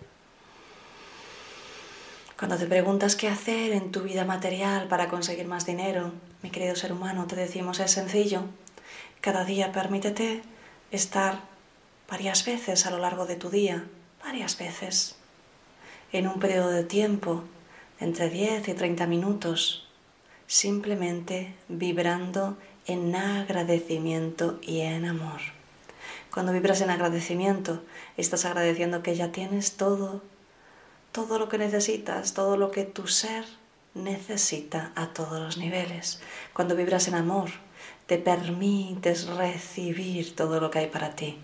Cuando 2.42 2.58
te 2.58 2.66
preguntas 2.66 3.16
qué 3.16 3.28
hacer 3.28 3.72
en 3.72 3.92
tu 3.92 4.02
vida 4.02 4.26
material 4.26 4.88
para 4.88 5.10
conseguir 5.10 5.46
más 5.46 5.68
dinero, 5.68 6.12
mi 6.42 6.50
querido 6.50 6.76
ser 6.76 6.92
humano, 6.92 7.28
te 7.28 7.36
decimos 7.36 7.80
es 7.80 7.92
sencillo. 7.92 8.46
Cada 9.22 9.46
día 9.46 9.72
permítete 9.72 10.42
estar 10.90 11.42
varias 12.10 12.44
veces 12.44 12.88
a 12.88 12.90
lo 12.90 12.98
largo 12.98 13.28
de 13.28 13.36
tu 13.36 13.52
día, 13.52 13.86
varias 14.24 14.58
veces, 14.58 15.18
en 16.12 16.28
un 16.28 16.40
periodo 16.40 16.72
de 16.72 16.84
tiempo 16.84 17.44
entre 18.00 18.32
10 18.32 18.70
y 18.70 18.74
30 18.74 19.06
minutos, 19.06 19.88
simplemente 20.48 21.54
vibrando 21.68 22.58
en 22.88 23.16
agradecimiento 23.16 24.58
y 24.64 24.80
en 24.80 25.06
amor. 25.06 25.42
Cuando 26.34 26.54
vibras 26.54 26.82
en 26.82 26.90
agradecimiento, 26.90 27.84
estás 28.18 28.46
agradeciendo 28.46 29.04
que 29.04 29.16
ya 29.16 29.32
tienes 29.32 29.78
todo 29.78 30.24
todo 31.12 31.40
lo 31.40 31.50
que 31.50 31.58
necesitas, 31.58 32.34
todo 32.34 32.58
lo 32.58 32.72
que 32.72 32.86
tu 32.86 33.08
ser 33.08 33.46
necesita 33.94 34.92
a 34.96 35.08
todos 35.08 35.40
los 35.40 35.58
niveles. 35.58 36.22
Cuando 36.54 36.76
vibras 36.76 37.08
en 37.08 37.16
amor, 37.16 37.50
te 38.06 38.18
permites 38.18 39.28
recibir 39.28 40.36
todo 40.36 40.60
lo 40.60 40.72
que 40.72 40.80
hay 40.80 40.88
para 40.88 41.16
ti, 41.16 41.38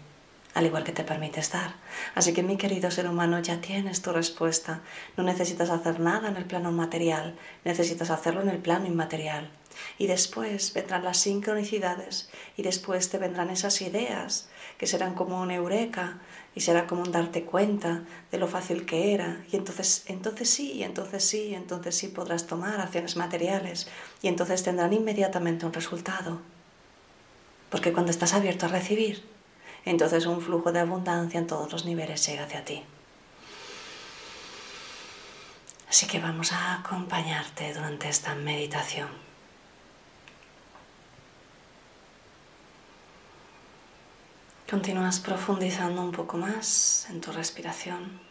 al 0.58 0.66
igual 0.66 0.84
que 0.84 0.92
te 0.92 1.04
permites 1.04 1.52
dar. 1.52 1.76
Así 2.16 2.34
que 2.34 2.42
mi 2.42 2.58
querido 2.58 2.90
ser 2.90 3.08
humano, 3.08 3.40
ya 3.40 3.62
tienes 3.62 4.02
tu 4.02 4.12
respuesta. 4.12 4.82
No 5.16 5.24
necesitas 5.24 5.70
hacer 5.70 6.00
nada 6.00 6.30
en 6.30 6.36
el 6.36 6.46
plano 6.46 6.72
material, 6.72 7.36
necesitas 7.64 8.10
hacerlo 8.10 8.42
en 8.42 8.50
el 8.50 8.58
plano 8.58 8.88
inmaterial. 8.88 9.52
Y 10.00 10.08
después 10.08 10.74
vendrán 10.74 11.04
las 11.04 11.20
sincronicidades 11.20 12.32
y 12.58 12.64
después 12.64 13.10
te 13.10 13.20
vendrán 13.20 13.52
esas 13.52 13.80
ideas 13.84 14.50
que 14.80 14.88
serán 14.88 15.14
como 15.14 15.40
una 15.40 15.54
eureka 15.54 16.22
y 16.56 16.62
será 16.62 16.88
como 16.88 17.04
un 17.04 17.12
darte 17.12 17.44
cuenta 17.44 18.02
de 18.32 18.40
lo 18.40 18.48
fácil 18.48 18.88
que 18.88 19.14
era. 19.14 19.44
Y 19.52 19.58
entonces, 19.58 20.06
entonces 20.08 20.50
sí, 20.50 20.82
entonces 20.82 21.24
sí, 21.24 21.54
entonces 21.54 21.96
sí 21.96 22.08
podrás 22.08 22.48
tomar 22.48 22.82
acciones 22.82 23.16
materiales 23.16 23.88
y 24.24 24.28
entonces 24.28 24.64
tendrán 24.64 24.92
inmediatamente 24.92 25.68
un 25.68 25.74
resultado. 25.74 26.42
Porque 27.70 27.94
cuando 27.94 28.10
estás 28.10 28.34
abierto 28.34 28.66
a 28.66 28.70
recibir, 28.70 29.37
entonces 29.90 30.26
un 30.26 30.42
flujo 30.42 30.72
de 30.72 30.82
abundancia 30.82 31.40
en 31.40 31.48
todos 31.48 31.72
los 31.72 31.86
niveles 31.86 32.26
llega 32.28 32.44
hacia 32.44 32.66
ti. 32.66 32.84
Así 35.90 36.06
que 36.08 36.20
vamos 36.20 36.52
a 36.52 36.76
acompañarte 36.76 37.74
durante 37.74 38.10
esta 38.10 38.36
meditación. 38.36 39.08
Continúas 44.70 45.22
profundizando 45.22 46.02
un 46.02 46.12
poco 46.12 46.36
más 46.36 47.08
en 47.10 47.22
tu 47.22 47.32
respiración. 47.32 48.27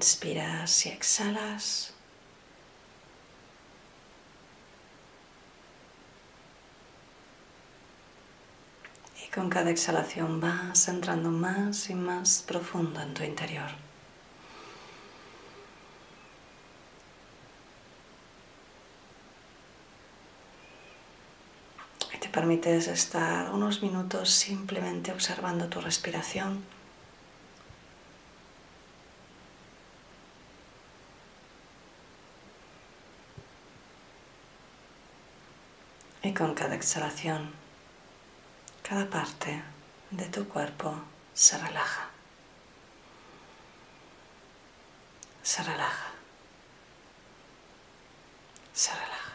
Inspiras 0.00 0.86
y 0.86 0.88
exhalas. 0.88 1.92
con 9.34 9.50
cada 9.50 9.70
exhalación 9.70 10.40
vas 10.40 10.88
entrando 10.88 11.30
más 11.30 11.90
y 11.90 11.94
más 11.94 12.42
profundo 12.46 13.00
en 13.02 13.12
tu 13.12 13.22
interior. 13.22 13.70
Y 22.14 22.18
te 22.18 22.28
permites 22.30 22.88
estar 22.88 23.50
unos 23.52 23.82
minutos 23.82 24.30
simplemente 24.30 25.12
observando 25.12 25.68
tu 25.68 25.80
respiración. 25.82 26.79
Y 36.30 36.32
con 36.32 36.54
cada 36.54 36.76
exhalación 36.76 37.50
cada 38.88 39.10
parte 39.10 39.64
de 40.12 40.26
tu 40.26 40.46
cuerpo 40.46 40.94
se 41.34 41.58
relaja. 41.58 42.08
Se 45.42 45.60
relaja. 45.64 46.12
Se 48.72 48.92
relaja. 48.92 49.32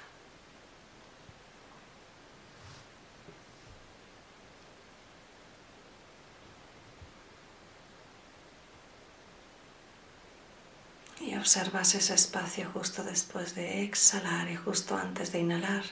Y 11.20 11.36
observas 11.36 11.94
ese 11.94 12.14
espacio 12.14 12.72
justo 12.72 13.04
después 13.04 13.54
de 13.54 13.84
exhalar 13.84 14.50
y 14.50 14.56
justo 14.56 14.96
antes 14.96 15.34
de 15.34 15.40
inhalar 15.40 15.84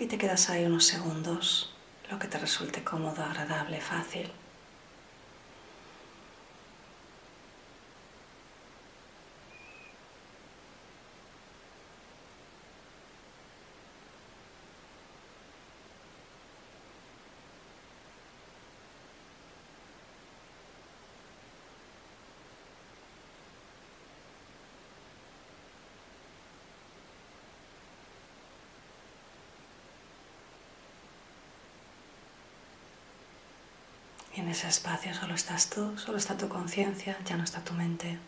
y 0.00 0.06
te 0.06 0.16
quedas 0.16 0.48
ahí 0.48 0.64
unos 0.64 0.86
segundos 0.86 1.74
lo 2.10 2.18
que 2.18 2.26
te 2.26 2.38
resulte 2.38 2.82
cómodo, 2.82 3.22
agradable, 3.22 3.80
fácil. 3.80 4.32
En 34.34 34.48
ese 34.48 34.68
espacio 34.68 35.14
solo 35.14 35.34
estás 35.34 35.70
tú, 35.70 35.98
solo 35.98 36.18
está 36.18 36.36
tu 36.36 36.48
conciencia, 36.48 37.18
ya 37.24 37.36
no 37.36 37.44
está 37.44 37.60
tu 37.64 37.74
mente. 37.74 38.18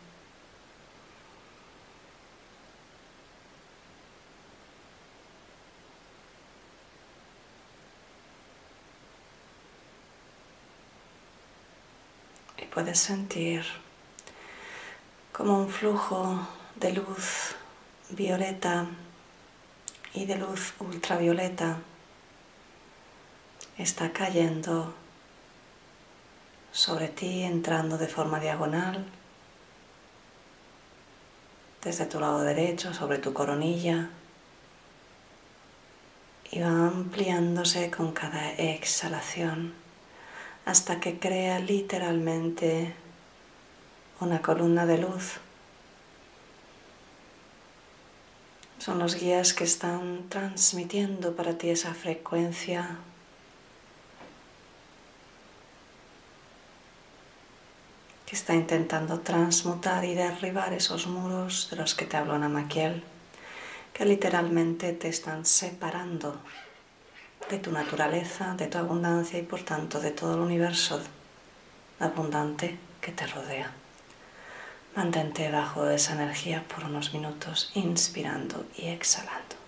Y 12.59 12.65
puedes 12.67 12.99
sentir 12.99 13.65
como 15.33 15.59
un 15.59 15.69
flujo 15.71 16.47
de 16.77 16.93
luz 16.93 17.55
violeta 18.11 18.87
y 20.15 20.27
de 20.27 20.37
luz 20.37 20.75
ultravioleta 20.79 21.79
está 23.79 24.13
cayendo 24.13 24.95
sobre 26.73 27.09
ti 27.09 27.43
entrando 27.43 27.99
de 27.99 28.09
forma 28.09 28.41
diagonal 28.41 29.05
desde 31.83 32.07
tu 32.07 32.19
lado 32.19 32.41
derecho 32.41 32.95
sobre 32.95 33.19
tu 33.19 33.35
coronilla 33.35 34.09
y 36.51 36.61
va 36.61 36.87
ampliándose 36.87 37.91
con 37.91 38.13
cada 38.13 38.53
exhalación 38.53 39.75
hasta 40.65 41.01
que 41.01 41.19
crea 41.19 41.59
literalmente 41.59 42.95
una 44.21 44.41
columna 44.41 44.87
de 44.87 44.99
luz. 44.99 45.39
Son 48.79 48.99
los 48.99 49.17
guías 49.17 49.55
que 49.55 49.65
están 49.65 50.29
transmitiendo 50.29 51.35
para 51.35 51.59
ti 51.59 51.71
esa 51.71 51.95
frecuencia 51.95 52.99
que 58.33 58.37
está 58.37 58.55
intentando 58.55 59.21
transmutar 59.21 60.07
y 60.07 60.15
derribar 60.15 60.73
esos 60.73 61.07
muros 61.07 61.69
de 61.71 61.77
los 61.77 61.95
que 61.95 62.07
te 62.07 62.17
habló 62.17 62.39
Namakiel, 62.39 63.05
que 63.93 64.07
literalmente 64.07 64.95
te 64.95 65.09
están 65.09 65.45
separando 65.45 66.41
de 67.51 67.59
tu 67.59 67.71
naturaleza, 67.73 68.55
de 68.55 68.69
tu 68.69 68.79
abundancia 68.79 69.39
y 69.39 69.43
por 69.43 69.61
tanto 69.65 70.01
de 70.01 70.13
todo 70.13 70.37
el 70.37 70.41
universo 70.41 70.99
abundante 72.01 72.79
que 73.03 73.13
te 73.13 73.27
rodea. 73.27 73.71
Mantente 74.97 75.51
bajo 75.51 75.87
esa 75.91 76.15
energía 76.15 76.65
por 76.75 76.85
unos 76.85 77.13
minutos, 77.13 77.71
inspirando 77.75 78.65
y 78.79 78.87
exhalando. 78.87 79.62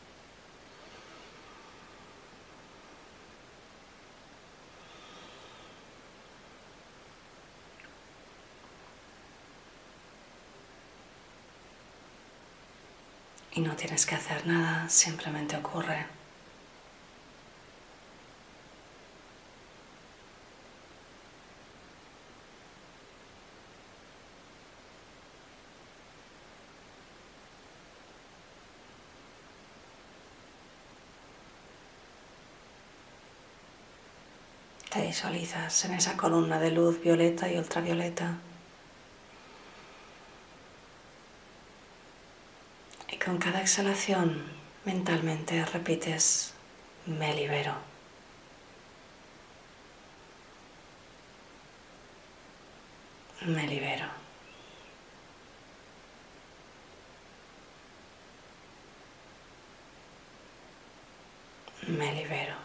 No 13.64 13.74
tienes 13.76 14.06
que 14.06 14.14
hacer 14.14 14.46
nada, 14.46 14.88
simplemente 14.88 15.56
ocurre. 15.56 16.06
Te 34.90 35.02
visualizas 35.06 35.84
en 35.86 35.94
esa 35.94 36.16
columna 36.16 36.60
de 36.60 36.70
luz 36.70 37.00
violeta 37.02 37.50
y 37.50 37.56
ultravioleta. 37.58 38.36
Y 43.10 43.13
con 43.24 43.38
cada 43.38 43.62
exhalación 43.62 44.42
mentalmente 44.84 45.64
repites, 45.64 46.52
me 47.06 47.34
libero. 47.34 47.74
Me 53.46 53.66
libero. 53.66 54.06
Me 61.86 62.12
libero. 62.14 62.63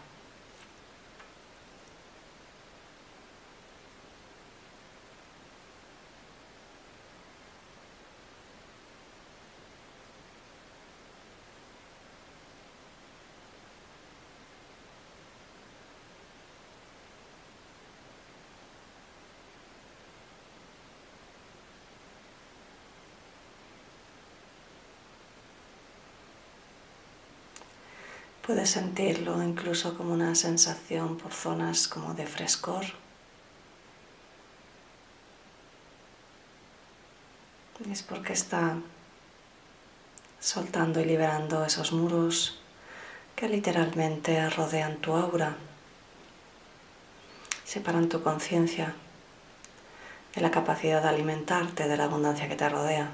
Puedes 28.50 28.70
sentirlo 28.70 29.40
incluso 29.44 29.96
como 29.96 30.12
una 30.12 30.34
sensación 30.34 31.16
por 31.18 31.32
zonas 31.32 31.86
como 31.86 32.14
de 32.14 32.26
frescor. 32.26 32.84
es 37.88 38.02
porque 38.02 38.32
está 38.32 38.74
soltando 40.40 41.00
y 41.00 41.04
liberando 41.04 41.64
esos 41.64 41.92
muros 41.92 42.60
que 43.36 43.48
literalmente 43.48 44.50
rodean 44.50 44.96
tu 44.96 45.12
aura, 45.12 45.54
separan 47.64 48.08
tu 48.08 48.20
conciencia 48.24 48.96
de 50.34 50.40
la 50.40 50.50
capacidad 50.50 51.00
de 51.00 51.08
alimentarte 51.08 51.86
de 51.86 51.96
la 51.96 52.04
abundancia 52.06 52.48
que 52.48 52.56
te 52.56 52.68
rodea. 52.68 53.12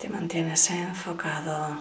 Te 0.00 0.08
mantienes 0.08 0.70
enfocado 0.70 1.78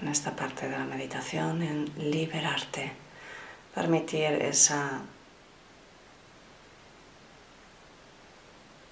en 0.00 0.08
esta 0.08 0.34
parte 0.34 0.66
de 0.66 0.78
la 0.78 0.86
meditación, 0.86 1.62
en 1.62 2.10
liberarte, 2.10 2.90
permitir 3.74 4.32
esa, 4.32 5.02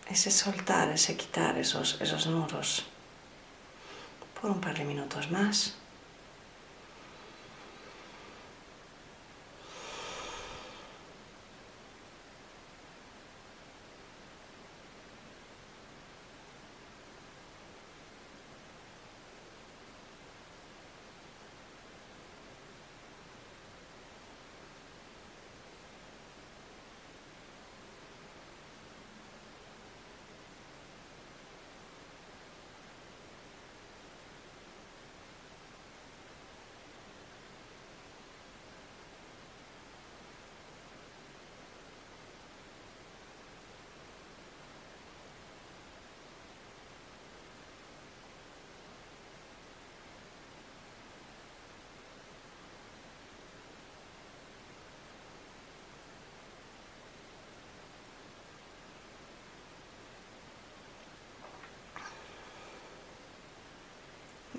ese 0.06 0.30
soltar, 0.30 0.90
ese 0.90 1.16
quitar 1.16 1.56
esos, 1.56 1.98
esos 2.02 2.26
muros 2.26 2.84
por 4.38 4.50
un 4.50 4.60
par 4.60 4.76
de 4.76 4.84
minutos 4.84 5.30
más. 5.30 5.78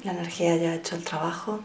La 0.09 0.15
energía 0.15 0.55
ya 0.55 0.71
ha 0.71 0.75
hecho 0.75 0.95
el 0.95 1.03
trabajo 1.03 1.59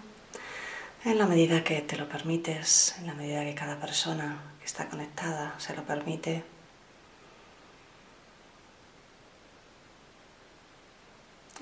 en 1.03 1.17
la 1.17 1.25
medida 1.25 1.65
que 1.65 1.81
te 1.81 1.97
lo 1.97 2.07
permites, 2.07 2.95
en 2.99 3.07
la 3.07 3.15
medida 3.15 3.43
que 3.43 3.55
cada 3.55 3.81
persona 3.81 4.37
que 4.59 4.67
está 4.67 4.91
conectada 4.91 5.55
se 5.57 5.75
lo 5.75 5.83
permite. 5.85 6.45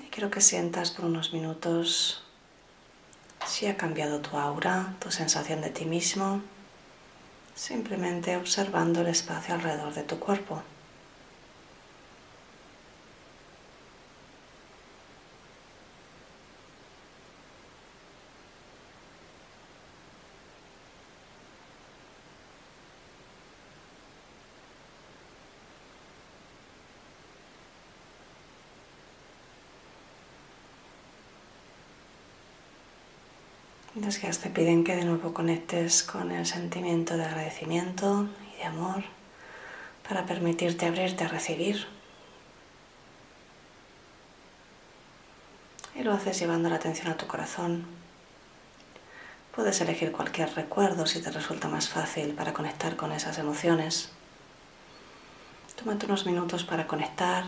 Y 0.05 0.09
quiero 0.09 0.29
que 0.29 0.41
sientas 0.41 0.91
por 0.91 1.05
unos 1.05 1.31
minutos 1.31 2.21
si 3.47 3.67
ha 3.67 3.77
cambiado 3.77 4.19
tu 4.19 4.35
aura, 4.35 4.93
tu 4.99 5.09
sensación 5.09 5.61
de 5.61 5.69
ti 5.69 5.85
mismo, 5.85 6.41
simplemente 7.55 8.35
observando 8.35 8.99
el 8.99 9.07
espacio 9.07 9.55
alrededor 9.55 9.93
de 9.93 10.03
tu 10.03 10.19
cuerpo. 10.19 10.61
Las 34.03 34.21
guías 34.21 34.39
te 34.39 34.49
piden 34.49 34.83
que 34.83 34.97
de 34.97 35.05
nuevo 35.05 35.33
conectes 35.33 36.03
con 36.03 36.31
el 36.31 36.45
sentimiento 36.45 37.15
de 37.15 37.23
agradecimiento 37.23 38.27
y 38.53 38.57
de 38.57 38.65
amor 38.65 39.05
para 40.05 40.25
permitirte 40.25 40.85
abrirte 40.85 41.23
a 41.23 41.29
recibir. 41.29 41.87
Y 45.95 46.03
lo 46.03 46.11
haces 46.11 46.37
llevando 46.37 46.67
la 46.67 46.75
atención 46.75 47.07
a 47.07 47.15
tu 47.15 47.27
corazón. 47.27 47.85
Puedes 49.55 49.79
elegir 49.79 50.11
cualquier 50.11 50.53
recuerdo 50.53 51.05
si 51.05 51.21
te 51.21 51.31
resulta 51.31 51.69
más 51.69 51.87
fácil 51.87 52.33
para 52.33 52.51
conectar 52.51 52.97
con 52.97 53.13
esas 53.13 53.37
emociones. 53.37 54.09
Tómate 55.77 56.07
unos 56.07 56.25
minutos 56.25 56.65
para 56.65 56.87
conectar 56.87 57.45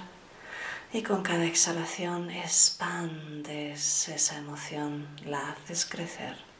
y 0.95 1.03
con 1.03 1.23
cada 1.23 1.45
exhalación 1.45 2.31
expandes 2.31 4.07
esa 4.07 4.37
emoción, 4.37 5.05
la 5.25 5.49
haces 5.51 5.85
crecer. 5.85 6.54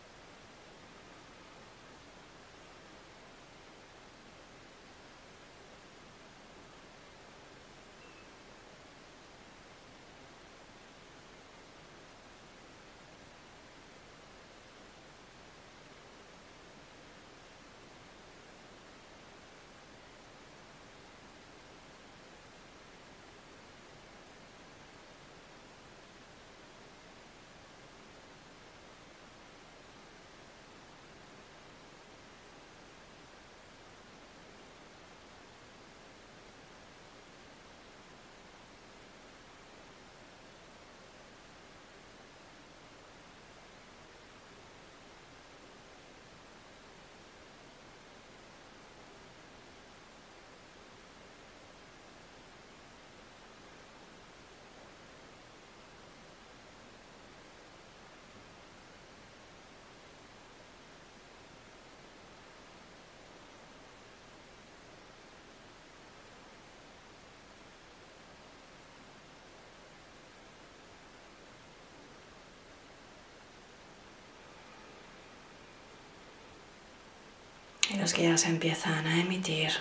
Los 78.05 78.13
guías 78.13 78.45
empiezan 78.45 79.07
a 79.07 79.19
emitir 79.19 79.71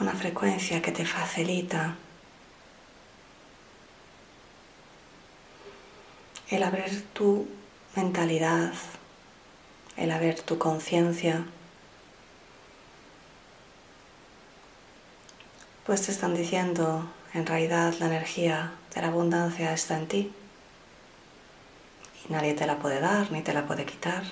una 0.00 0.14
frecuencia 0.14 0.82
que 0.82 0.90
te 0.90 1.04
facilita 1.04 1.94
el 6.50 6.60
abrir 6.64 7.06
tu 7.12 7.46
mentalidad, 7.94 8.72
el 9.96 10.10
abrir 10.10 10.40
tu 10.40 10.58
conciencia, 10.58 11.44
pues 15.86 16.02
te 16.02 16.10
están 16.10 16.34
diciendo 16.34 17.08
en 17.32 17.46
realidad 17.46 17.94
la 18.00 18.06
energía 18.06 18.72
de 18.92 19.02
la 19.02 19.06
abundancia 19.06 19.72
está 19.72 19.96
en 19.96 20.08
ti. 20.08 20.32
Nadie 22.28 22.52
te 22.52 22.66
la 22.66 22.78
puede 22.78 23.00
dar 23.00 23.32
ni 23.32 23.40
te 23.42 23.54
la 23.54 23.66
puede 23.66 23.86
quitar. 23.86 24.22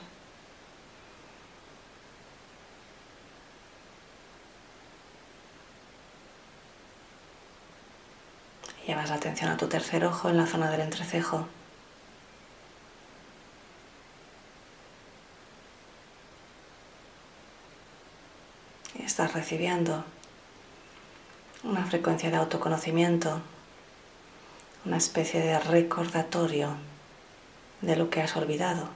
Llevas 8.86 9.08
la 9.08 9.16
atención 9.16 9.50
a 9.50 9.56
tu 9.56 9.66
tercer 9.66 10.04
ojo 10.04 10.28
en 10.28 10.36
la 10.36 10.46
zona 10.46 10.70
del 10.70 10.80
entrecejo. 10.80 11.48
Y 18.94 19.02
estás 19.02 19.32
recibiendo 19.32 20.04
una 21.64 21.84
frecuencia 21.86 22.30
de 22.30 22.36
autoconocimiento, 22.36 23.40
una 24.84 24.98
especie 24.98 25.40
de 25.40 25.58
recordatorio 25.58 26.76
de 27.80 27.96
lo 27.96 28.10
que 28.10 28.22
has 28.22 28.36
olvidado. 28.36 28.88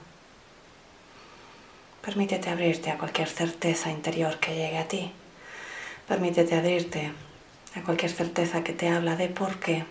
Permítete 2.01 2.49
abrirte 2.49 2.89
a 2.89 2.97
cualquier 2.97 3.29
certeza 3.29 3.91
interior 3.91 4.39
que 4.39 4.55
llegue 4.55 4.77
a 4.77 4.87
ti. 4.87 5.11
Permítete 6.07 6.55
abrirte 6.55 7.11
a 7.75 7.81
cualquier 7.81 8.11
certeza 8.11 8.63
que 8.63 8.73
te 8.73 8.89
habla 8.89 9.15
de 9.15 9.29
por 9.29 9.59
qué 9.59 9.85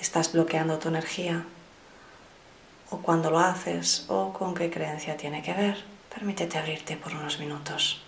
estás 0.00 0.32
bloqueando 0.32 0.78
tu 0.78 0.88
energía 0.88 1.44
o 2.90 2.98
cuando 2.98 3.30
lo 3.30 3.38
haces 3.38 4.04
o 4.08 4.32
con 4.32 4.54
qué 4.54 4.70
creencia 4.70 5.16
tiene 5.16 5.42
que 5.42 5.54
ver. 5.54 5.84
Permítete 6.12 6.58
abrirte 6.58 6.96
por 6.96 7.14
unos 7.14 7.38
minutos. 7.38 8.03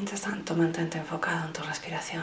Mientras 0.00 0.22
tanto, 0.22 0.56
mantente 0.56 0.96
enfocado 0.96 1.44
en 1.44 1.52
tu 1.52 1.62
respiración. 1.62 2.22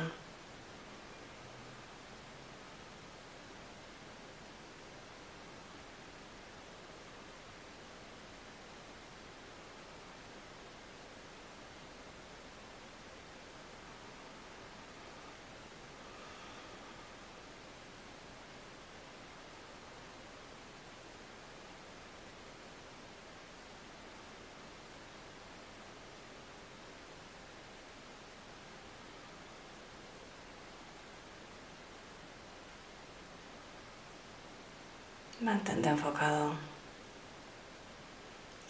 Mantente 35.39 35.87
enfocado 35.89 36.55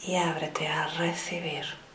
y 0.06 0.16
ábrete 0.16 0.68
a 0.68 0.86
recibir. 0.88 1.87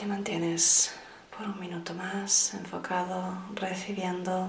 Te 0.00 0.06
mantienes 0.06 0.92
por 1.36 1.46
un 1.46 1.60
minuto 1.60 1.92
más 1.92 2.54
enfocado, 2.54 3.34
recibiendo, 3.54 4.48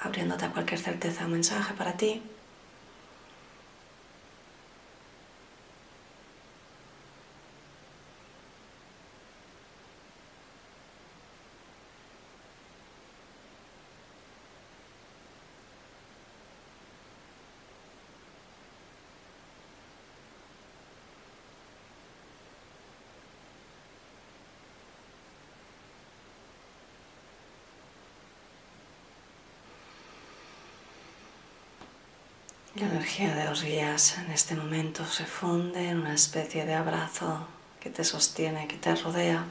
abriéndote 0.00 0.44
a 0.44 0.52
cualquier 0.52 0.78
certeza 0.78 1.26
o 1.26 1.28
mensaje 1.28 1.74
para 1.74 1.96
ti. 1.96 2.22
La 32.76 32.86
energía 32.86 33.32
de 33.36 33.44
los 33.44 33.62
guías 33.62 34.18
en 34.18 34.32
este 34.32 34.56
momento 34.56 35.06
se 35.06 35.24
funde 35.24 35.90
en 35.90 36.00
una 36.00 36.14
especie 36.14 36.64
de 36.64 36.74
abrazo 36.74 37.46
que 37.78 37.88
te 37.88 38.02
sostiene, 38.02 38.66
que 38.66 38.76
te 38.76 38.96
rodea, 38.96 39.44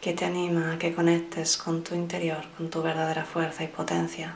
que 0.00 0.14
te 0.14 0.24
anima 0.24 0.72
a 0.72 0.78
que 0.78 0.94
conectes 0.94 1.58
con 1.58 1.84
tu 1.84 1.94
interior, 1.94 2.42
con 2.56 2.70
tu 2.70 2.80
verdadera 2.80 3.26
fuerza 3.26 3.64
y 3.64 3.66
potencia. 3.66 4.34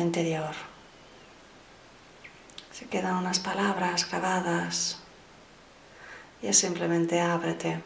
Interior. 0.00 0.54
Se 2.72 2.86
quedan 2.86 3.16
unas 3.16 3.38
palabras 3.38 4.08
grabadas 4.08 4.98
y 6.40 6.46
es 6.48 6.58
simplemente 6.58 7.20
ábrete, 7.20 7.82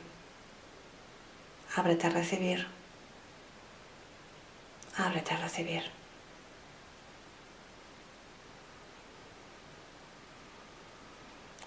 ábrete 1.75 2.07
a 2.07 2.11
recibir, 2.11 2.67
ábrete 4.97 5.35
a 5.35 5.37
recibir. 5.39 5.85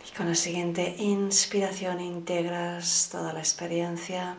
Y 0.08 0.16
con 0.16 0.28
la 0.30 0.36
siguiente 0.36 0.96
inspiración 0.98 2.02
integras 2.02 3.10
toda 3.12 3.34
la 3.34 3.40
experiencia 3.40 4.38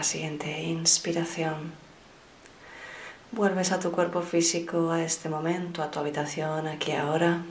la 0.00 0.04
siguiente 0.04 0.62
inspiración, 0.62 1.74
vuelves 3.32 3.70
a 3.70 3.78
tu 3.78 3.92
cuerpo 3.92 4.22
físico, 4.22 4.90
a 4.90 5.02
este 5.02 5.28
momento, 5.28 5.82
a 5.82 5.90
tu 5.90 5.98
habitación, 5.98 6.66
aquí 6.66 6.92
ahora. 6.92 7.42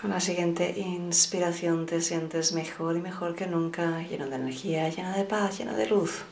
Con 0.00 0.08
la 0.08 0.20
siguiente 0.20 0.72
inspiración 0.74 1.84
te 1.84 2.00
sientes 2.00 2.52
mejor 2.52 2.96
y 2.96 3.00
mejor 3.00 3.34
que 3.34 3.46
nunca, 3.46 4.00
lleno 4.00 4.26
de 4.26 4.36
energía, 4.36 4.88
lleno 4.88 5.14
de 5.14 5.24
paz, 5.24 5.58
lleno 5.58 5.74
de 5.74 5.88
luz. 5.88 6.22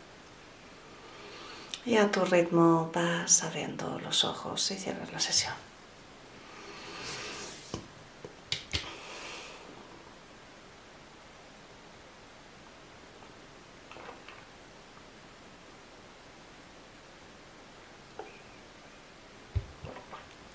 Y 1.85 1.99
a 1.99 2.11
tu 2.11 2.25
ritmo 2.25 2.91
vas 2.95 3.45
abriendo 3.45 4.01
los 4.01 4.25
ojos 4.25 4.71
y 4.71 4.77
cierras 4.77 5.13
la 5.13 5.21
sesión. 5.21 5.53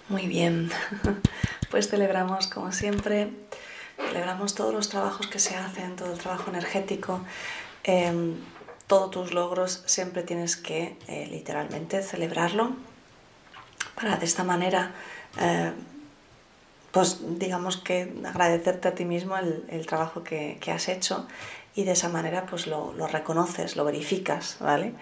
Muy 0.09 0.25
bien, 0.25 0.71
pues 1.69 1.87
celebramos 1.87 2.47
como 2.47 2.71
siempre, 2.71 3.29
celebramos 4.07 4.55
todos 4.55 4.73
los 4.73 4.89
trabajos 4.89 5.27
que 5.27 5.37
se 5.37 5.55
hacen, 5.55 5.95
todo 5.95 6.11
el 6.11 6.17
trabajo 6.17 6.49
energético, 6.49 7.21
em, 7.83 8.37
todos 8.87 9.11
tus 9.11 9.33
logros, 9.35 9.83
siempre 9.85 10.23
tienes 10.23 10.55
que 10.55 10.97
eh, 11.07 11.27
literalmente 11.29 12.01
celebrarlo 12.01 12.71
para 13.93 14.17
de 14.17 14.25
esta 14.25 14.43
manera, 14.43 14.93
eh, 15.39 15.73
pues 16.91 17.19
digamos 17.37 17.77
que 17.77 18.11
agradecerte 18.25 18.87
a 18.87 18.95
ti 18.95 19.05
mismo 19.05 19.37
el, 19.37 19.85
trabajo 19.85 20.23
que, 20.23 20.59
has 20.73 20.89
hecho 20.89 21.27
y 21.75 21.83
de 21.83 21.91
esa 21.91 22.09
manera 22.09 22.47
pues 22.47 22.65
lo, 22.65 22.95
reconoces, 23.05 23.75
lo 23.75 23.85
verificas, 23.85 24.57
¿vale? 24.59 24.93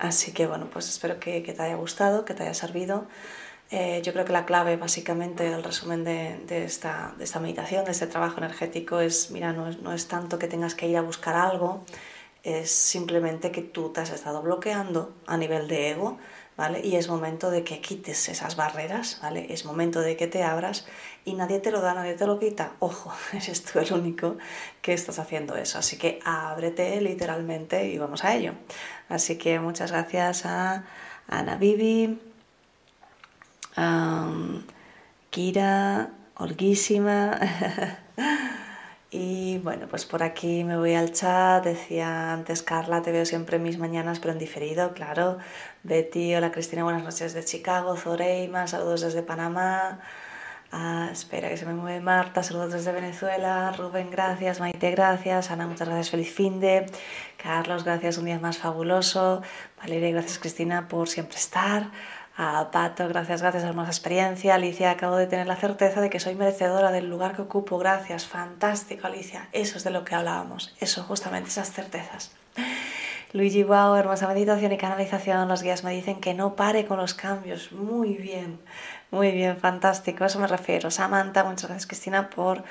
Así 0.00 0.32
que 0.32 0.48
bueno, 0.48 0.66
pues 0.72 0.88
espero 0.88 1.20
que 1.20 1.40
te 1.42 1.62
haya 1.62 1.76
gustado, 1.76 2.24
que 2.24 2.34
te 2.34 2.42
haya 2.42 2.54
servido. 2.54 3.06
Eh, 3.70 4.00
yo 4.02 4.12
creo 4.14 4.24
que 4.24 4.32
la 4.32 4.46
clave 4.46 4.76
básicamente 4.76 5.44
del 5.44 5.62
resumen 5.62 6.02
de, 6.02 6.64
esta, 6.64 7.14
meditación, 7.40 7.84
de 7.84 7.90
este 7.90 8.06
trabajo 8.06 8.38
energético 8.38 9.00
es, 9.00 9.30
mira, 9.30 9.52
no 9.52 9.92
es, 9.92 10.08
tanto 10.08 10.38
que 10.38 10.48
tengas 10.48 10.74
que 10.74 10.88
ir 10.88 10.96
a 10.96 11.02
buscar 11.02 11.36
algo, 11.36 11.84
es 12.44 12.70
simplemente 12.70 13.50
que 13.50 13.60
tú 13.62 13.90
te 13.90 14.00
has 14.00 14.10
estado 14.10 14.40
bloqueando 14.40 15.14
a 15.26 15.36
nivel 15.36 15.68
de 15.68 15.90
ego, 15.90 16.18
¿vale? 16.56 16.80
Y 16.82 16.96
es 16.96 17.08
momento 17.08 17.50
de 17.50 17.62
que 17.62 17.80
quites 17.80 18.30
esas 18.30 18.56
barreras, 18.56 19.18
¿vale? 19.20 19.52
Es 19.52 19.66
momento 19.66 20.00
de 20.00 20.16
que 20.16 20.28
te 20.28 20.42
abras 20.42 20.86
y 21.26 21.34
nadie 21.34 21.58
te 21.60 21.70
lo 21.70 21.82
da, 21.82 21.92
nadie 21.92 22.14
te 22.14 22.26
lo 22.26 22.38
quita. 22.38 22.72
Ojo, 22.78 23.12
eres 23.34 23.64
tú 23.64 23.80
el 23.80 23.92
único 23.92 24.38
que 24.80 24.94
estás 24.94 25.18
haciendo 25.18 25.56
eso. 25.56 25.78
Así 25.78 25.98
que 25.98 26.20
ábrete 26.24 27.00
literalmente 27.02 27.86
y 27.86 27.98
vamos 27.98 28.24
a 28.24 28.34
ello. 28.34 28.54
Así 29.10 29.36
que 29.36 29.60
muchas 29.60 29.92
gracias 29.92 30.46
a 30.46 30.84
Ana 31.28 31.56
Bibi, 31.56 32.18
Kira, 35.30 36.10
Olguísima. 36.36 37.38
y 39.10 39.58
bueno, 39.58 39.86
pues 39.88 40.04
por 40.04 40.22
aquí 40.22 40.64
me 40.64 40.76
voy 40.76 40.94
al 40.94 41.12
chat. 41.12 41.64
Decía 41.64 42.32
antes 42.32 42.62
Carla, 42.62 43.02
te 43.02 43.12
veo 43.12 43.24
siempre 43.24 43.58
mis 43.58 43.78
mañanas, 43.78 44.18
pero 44.20 44.32
en 44.32 44.38
diferido, 44.38 44.94
claro. 44.94 45.38
Betty, 45.84 46.34
hola 46.34 46.50
Cristina, 46.50 46.82
buenas 46.82 47.04
noches 47.04 47.34
de 47.34 47.44
Chicago. 47.44 47.96
Zoreima, 47.96 48.66
saludos 48.66 49.02
desde 49.02 49.22
Panamá. 49.22 50.00
Ah, 50.72 51.08
espera 51.12 51.48
que 51.48 51.56
se 51.56 51.64
me 51.64 51.72
mueve 51.72 52.00
Marta, 52.00 52.42
saludos 52.42 52.72
desde 52.72 52.92
Venezuela. 52.92 53.72
Rubén, 53.72 54.10
gracias. 54.10 54.60
Maite, 54.60 54.90
gracias. 54.90 55.50
Ana, 55.50 55.66
muchas 55.66 55.88
gracias. 55.88 56.10
Feliz 56.10 56.32
fin 56.34 56.60
de. 56.60 56.86
Carlos, 57.36 57.84
gracias. 57.84 58.18
Un 58.18 58.26
día 58.26 58.38
más 58.38 58.58
fabuloso. 58.58 59.42
Valeria, 59.78 60.10
gracias 60.10 60.38
Cristina 60.38 60.88
por 60.88 61.08
siempre 61.08 61.36
estar 61.36 61.90
a 62.40 62.70
Pato, 62.70 63.08
gracias, 63.08 63.42
gracias, 63.42 63.64
hermosa 63.64 63.90
experiencia. 63.90 64.54
Alicia, 64.54 64.92
acabo 64.92 65.16
de 65.16 65.26
tener 65.26 65.48
la 65.48 65.56
certeza 65.56 66.00
de 66.00 66.08
que 66.08 66.20
soy 66.20 66.36
merecedora 66.36 66.92
del 66.92 67.10
lugar 67.10 67.34
que 67.34 67.42
ocupo, 67.42 67.78
gracias, 67.78 68.26
fantástico, 68.26 69.08
Alicia. 69.08 69.48
Eso 69.50 69.76
es 69.76 69.82
de 69.82 69.90
lo 69.90 70.04
que 70.04 70.14
hablábamos, 70.14 70.72
eso, 70.78 71.02
justamente 71.02 71.48
esas 71.48 71.72
certezas. 71.72 72.30
Luigi, 73.32 73.64
wow, 73.64 73.96
hermosa 73.96 74.28
meditación 74.28 74.70
y 74.70 74.78
canalización. 74.78 75.48
Los 75.48 75.64
guías 75.64 75.82
me 75.82 75.92
dicen 75.92 76.20
que 76.20 76.32
no 76.32 76.54
pare 76.54 76.86
con 76.86 76.98
los 76.98 77.12
cambios. 77.12 77.72
Muy 77.72 78.14
bien, 78.14 78.60
muy 79.10 79.32
bien, 79.32 79.56
fantástico, 79.56 80.22
a 80.22 80.28
eso 80.28 80.38
me 80.38 80.46
refiero. 80.46 80.92
Samantha, 80.92 81.42
muchas 81.42 81.64
gracias, 81.64 81.88
Cristina, 81.88 82.30
por 82.30 82.62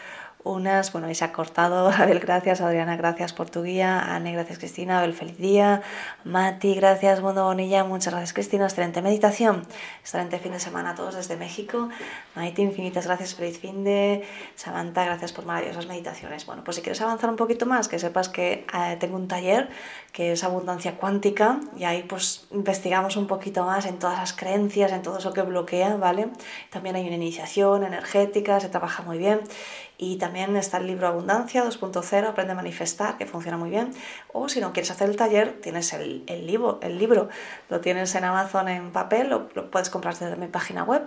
unas, 0.44 0.92
bueno, 0.94 1.14
se 1.14 1.26
ha 1.26 1.34
cortado. 1.34 1.90
Abel, 1.98 2.20
gracias. 2.20 2.62
Adriana, 2.62 2.96
gracias 2.96 3.34
por 3.34 3.50
tu 3.50 3.64
guía. 3.64 4.00
Anne, 4.00 4.32
gracias, 4.34 4.60
Cristina. 4.60 5.00
Abel, 5.00 5.14
feliz 5.14 5.38
día. 5.38 5.82
Mati, 6.24 6.76
gracias. 6.76 7.22
Mundo 7.22 7.44
Bonilla, 7.46 7.84
muchas 7.84 8.14
gracias, 8.14 8.34
Cristina. 8.34 8.66
Excelente 8.66 9.02
meditación. 9.02 9.66
Excelente 10.02 10.40
fin 10.40 10.54
de 10.54 10.60
semana 10.60 10.92
a 10.92 10.96
todos 10.96 11.16
desde 11.16 11.36
México. 11.36 11.90
Maite, 12.36 12.62
infinitas 12.62 13.06
gracias. 13.06 13.36
Feliz 13.36 13.60
fin 13.60 13.84
de. 13.84 14.26
Samantha, 14.56 15.06
gracias 15.06 15.34
por 15.34 15.46
maravillosas 15.46 15.88
meditaciones. 15.88 16.46
Bueno, 16.46 16.64
pues 16.64 16.78
si 16.78 16.82
quieres 16.82 17.02
avanzar 17.02 17.30
un 17.30 17.36
poquito 17.36 17.66
más, 17.66 17.88
que 17.88 18.00
sepas 18.00 18.30
que 18.30 18.66
eh, 18.74 18.98
tengo 19.00 19.16
un 19.16 19.28
taller 19.28 19.70
que 20.12 20.32
es 20.32 20.44
abundancia 20.44 20.96
cuántica 20.96 21.60
y 21.78 21.84
ahí 21.84 22.04
pues 22.04 22.48
investigamos 22.52 23.18
un 23.18 23.28
poquito 23.28 23.64
más 23.66 23.86
en 23.86 24.00
todas 24.00 24.18
las 24.18 24.34
creencias, 24.34 24.92
en 24.92 25.02
todo 25.02 25.20
eso 25.20 25.32
que 25.32 25.42
bloquea, 25.42 25.96
¿vale? 25.98 26.30
También 26.72 26.96
hay 26.96 27.06
una 27.06 27.16
iniciación 27.16 27.84
energética, 27.84 28.60
se 28.60 28.70
trabaja 28.70 29.04
muy 29.04 29.18
bien 29.18 29.42
Y 29.98 30.18
también 30.18 30.56
está 30.56 30.78
el 30.78 30.88
libro 30.88 31.08
Abundancia 31.08 31.66
2.0, 31.66 32.28
Aprende 32.28 32.54
a 32.54 32.56
manifestar, 32.56 33.18
que 33.18 33.26
funciona 33.26 33.58
muy 33.58 33.70
bien. 33.70 33.92
O 34.32 34.48
si 34.48 34.60
no 34.62 34.74
quieres 34.74 34.92
hacer 34.92 35.10
el 35.10 35.16
taller, 35.16 35.60
tienes 35.62 35.92
el, 35.94 36.26
libro, 36.46 36.80
el 36.84 37.00
libro, 37.00 37.30
lo 37.70 37.82
tienes 37.82 38.14
en 38.16 38.24
Amazon 38.24 38.70
en 38.70 38.92
papel, 38.92 39.30
lo, 39.30 39.50
lo 39.56 39.72
puedes 39.72 39.90
comprar 39.90 40.18
desde 40.18 40.36
mi 40.36 40.48
página 40.48 40.84
web. 40.84 41.02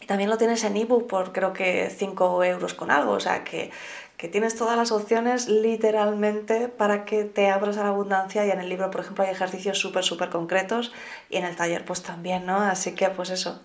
Y 0.00 0.06
también 0.06 0.30
lo 0.30 0.38
tienes 0.38 0.64
en 0.64 0.76
ebook 0.76 1.06
por 1.06 1.32
creo 1.32 1.52
que 1.52 1.90
5 1.94 2.44
euros 2.44 2.72
con 2.72 2.90
algo, 2.90 3.12
o 3.12 3.20
sea 3.20 3.44
que, 3.44 3.70
que 4.16 4.28
tienes 4.28 4.54
todas 4.54 4.76
las 4.76 4.92
opciones 4.92 5.48
literalmente 5.48 6.68
para 6.68 7.04
que 7.04 7.24
te 7.24 7.50
abras 7.50 7.76
a 7.76 7.82
la 7.84 7.90
abundancia 7.90 8.46
y 8.46 8.50
en 8.50 8.60
el 8.60 8.68
libro, 8.68 8.90
por 8.90 9.02
ejemplo, 9.02 9.24
hay 9.24 9.30
ejercicios 9.30 9.78
súper, 9.78 10.04
súper 10.04 10.30
concretos 10.30 10.92
y 11.28 11.36
en 11.36 11.44
el 11.44 11.54
taller 11.54 11.84
pues 11.84 12.02
también, 12.02 12.46
¿no? 12.46 12.56
Así 12.56 12.94
que 12.94 13.10
pues 13.10 13.30
eso, 13.30 13.60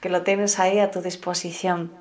que 0.00 0.08
lo 0.08 0.22
tienes 0.22 0.58
ahí 0.58 0.78
a 0.80 0.90
tu 0.90 1.00
disposición. 1.00 1.92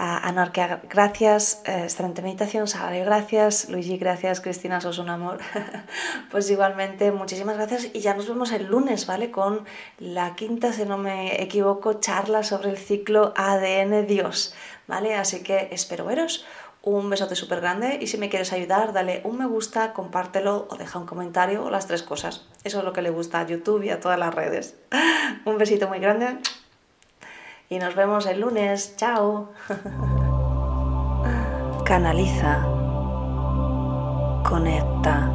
A 0.00 0.28
Anorkia, 0.28 0.80
gracias, 0.88 1.60
eh, 1.66 1.82
excelente 1.82 2.22
meditación, 2.22 2.68
Sara, 2.68 2.96
gracias, 2.98 3.68
Luigi, 3.68 3.98
gracias, 3.98 4.40
Cristina, 4.40 4.80
sos 4.80 4.98
un 4.98 5.08
amor. 5.08 5.40
pues 6.30 6.48
igualmente, 6.50 7.10
muchísimas 7.10 7.56
gracias 7.56 7.88
y 7.92 7.98
ya 7.98 8.14
nos 8.14 8.28
vemos 8.28 8.52
el 8.52 8.66
lunes, 8.66 9.06
¿vale? 9.06 9.32
Con 9.32 9.64
la 9.98 10.36
quinta, 10.36 10.72
si 10.72 10.84
no 10.84 10.98
me 10.98 11.42
equivoco, 11.42 11.94
charla 11.94 12.44
sobre 12.44 12.70
el 12.70 12.78
ciclo 12.78 13.34
ADN 13.36 14.06
Dios, 14.06 14.54
¿vale? 14.86 15.16
Así 15.16 15.42
que 15.42 15.68
espero 15.72 16.04
veros. 16.04 16.46
Un 16.80 17.10
besote 17.10 17.34
súper 17.34 17.60
grande 17.60 17.98
y 18.00 18.06
si 18.06 18.18
me 18.18 18.28
quieres 18.28 18.52
ayudar, 18.52 18.92
dale 18.92 19.20
un 19.24 19.36
me 19.36 19.46
gusta, 19.46 19.94
compártelo 19.94 20.68
o 20.70 20.76
deja 20.76 21.00
un 21.00 21.06
comentario 21.06 21.64
o 21.64 21.70
las 21.70 21.88
tres 21.88 22.04
cosas. 22.04 22.46
Eso 22.62 22.78
es 22.78 22.84
lo 22.84 22.92
que 22.92 23.02
le 23.02 23.10
gusta 23.10 23.40
a 23.40 23.46
YouTube 23.46 23.82
y 23.82 23.90
a 23.90 23.98
todas 23.98 24.18
las 24.18 24.32
redes. 24.32 24.76
un 25.44 25.58
besito 25.58 25.88
muy 25.88 25.98
grande 25.98 26.38
y 27.70 27.78
nos 27.78 27.94
vemos 27.94 28.26
el 28.26 28.40
lunes. 28.40 28.96
Chao. 28.96 29.48
Canaliza. 31.84 32.64
Conecta. 34.48 35.30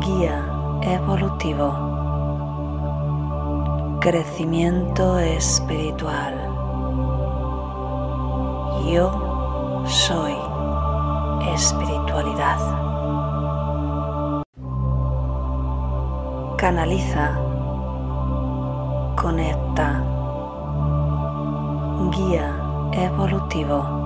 Guía 0.00 0.44
evolutivo. 0.82 1.88
Crecimiento 4.00 5.18
espiritual. 5.18 6.34
Yo 8.86 9.84
soy 9.86 10.34
espiritualidad. 11.52 12.58
Canaliza. 16.56 17.38
Conecta 19.16 20.09
Guía 22.08 22.56
evolutivo. 22.92 23.99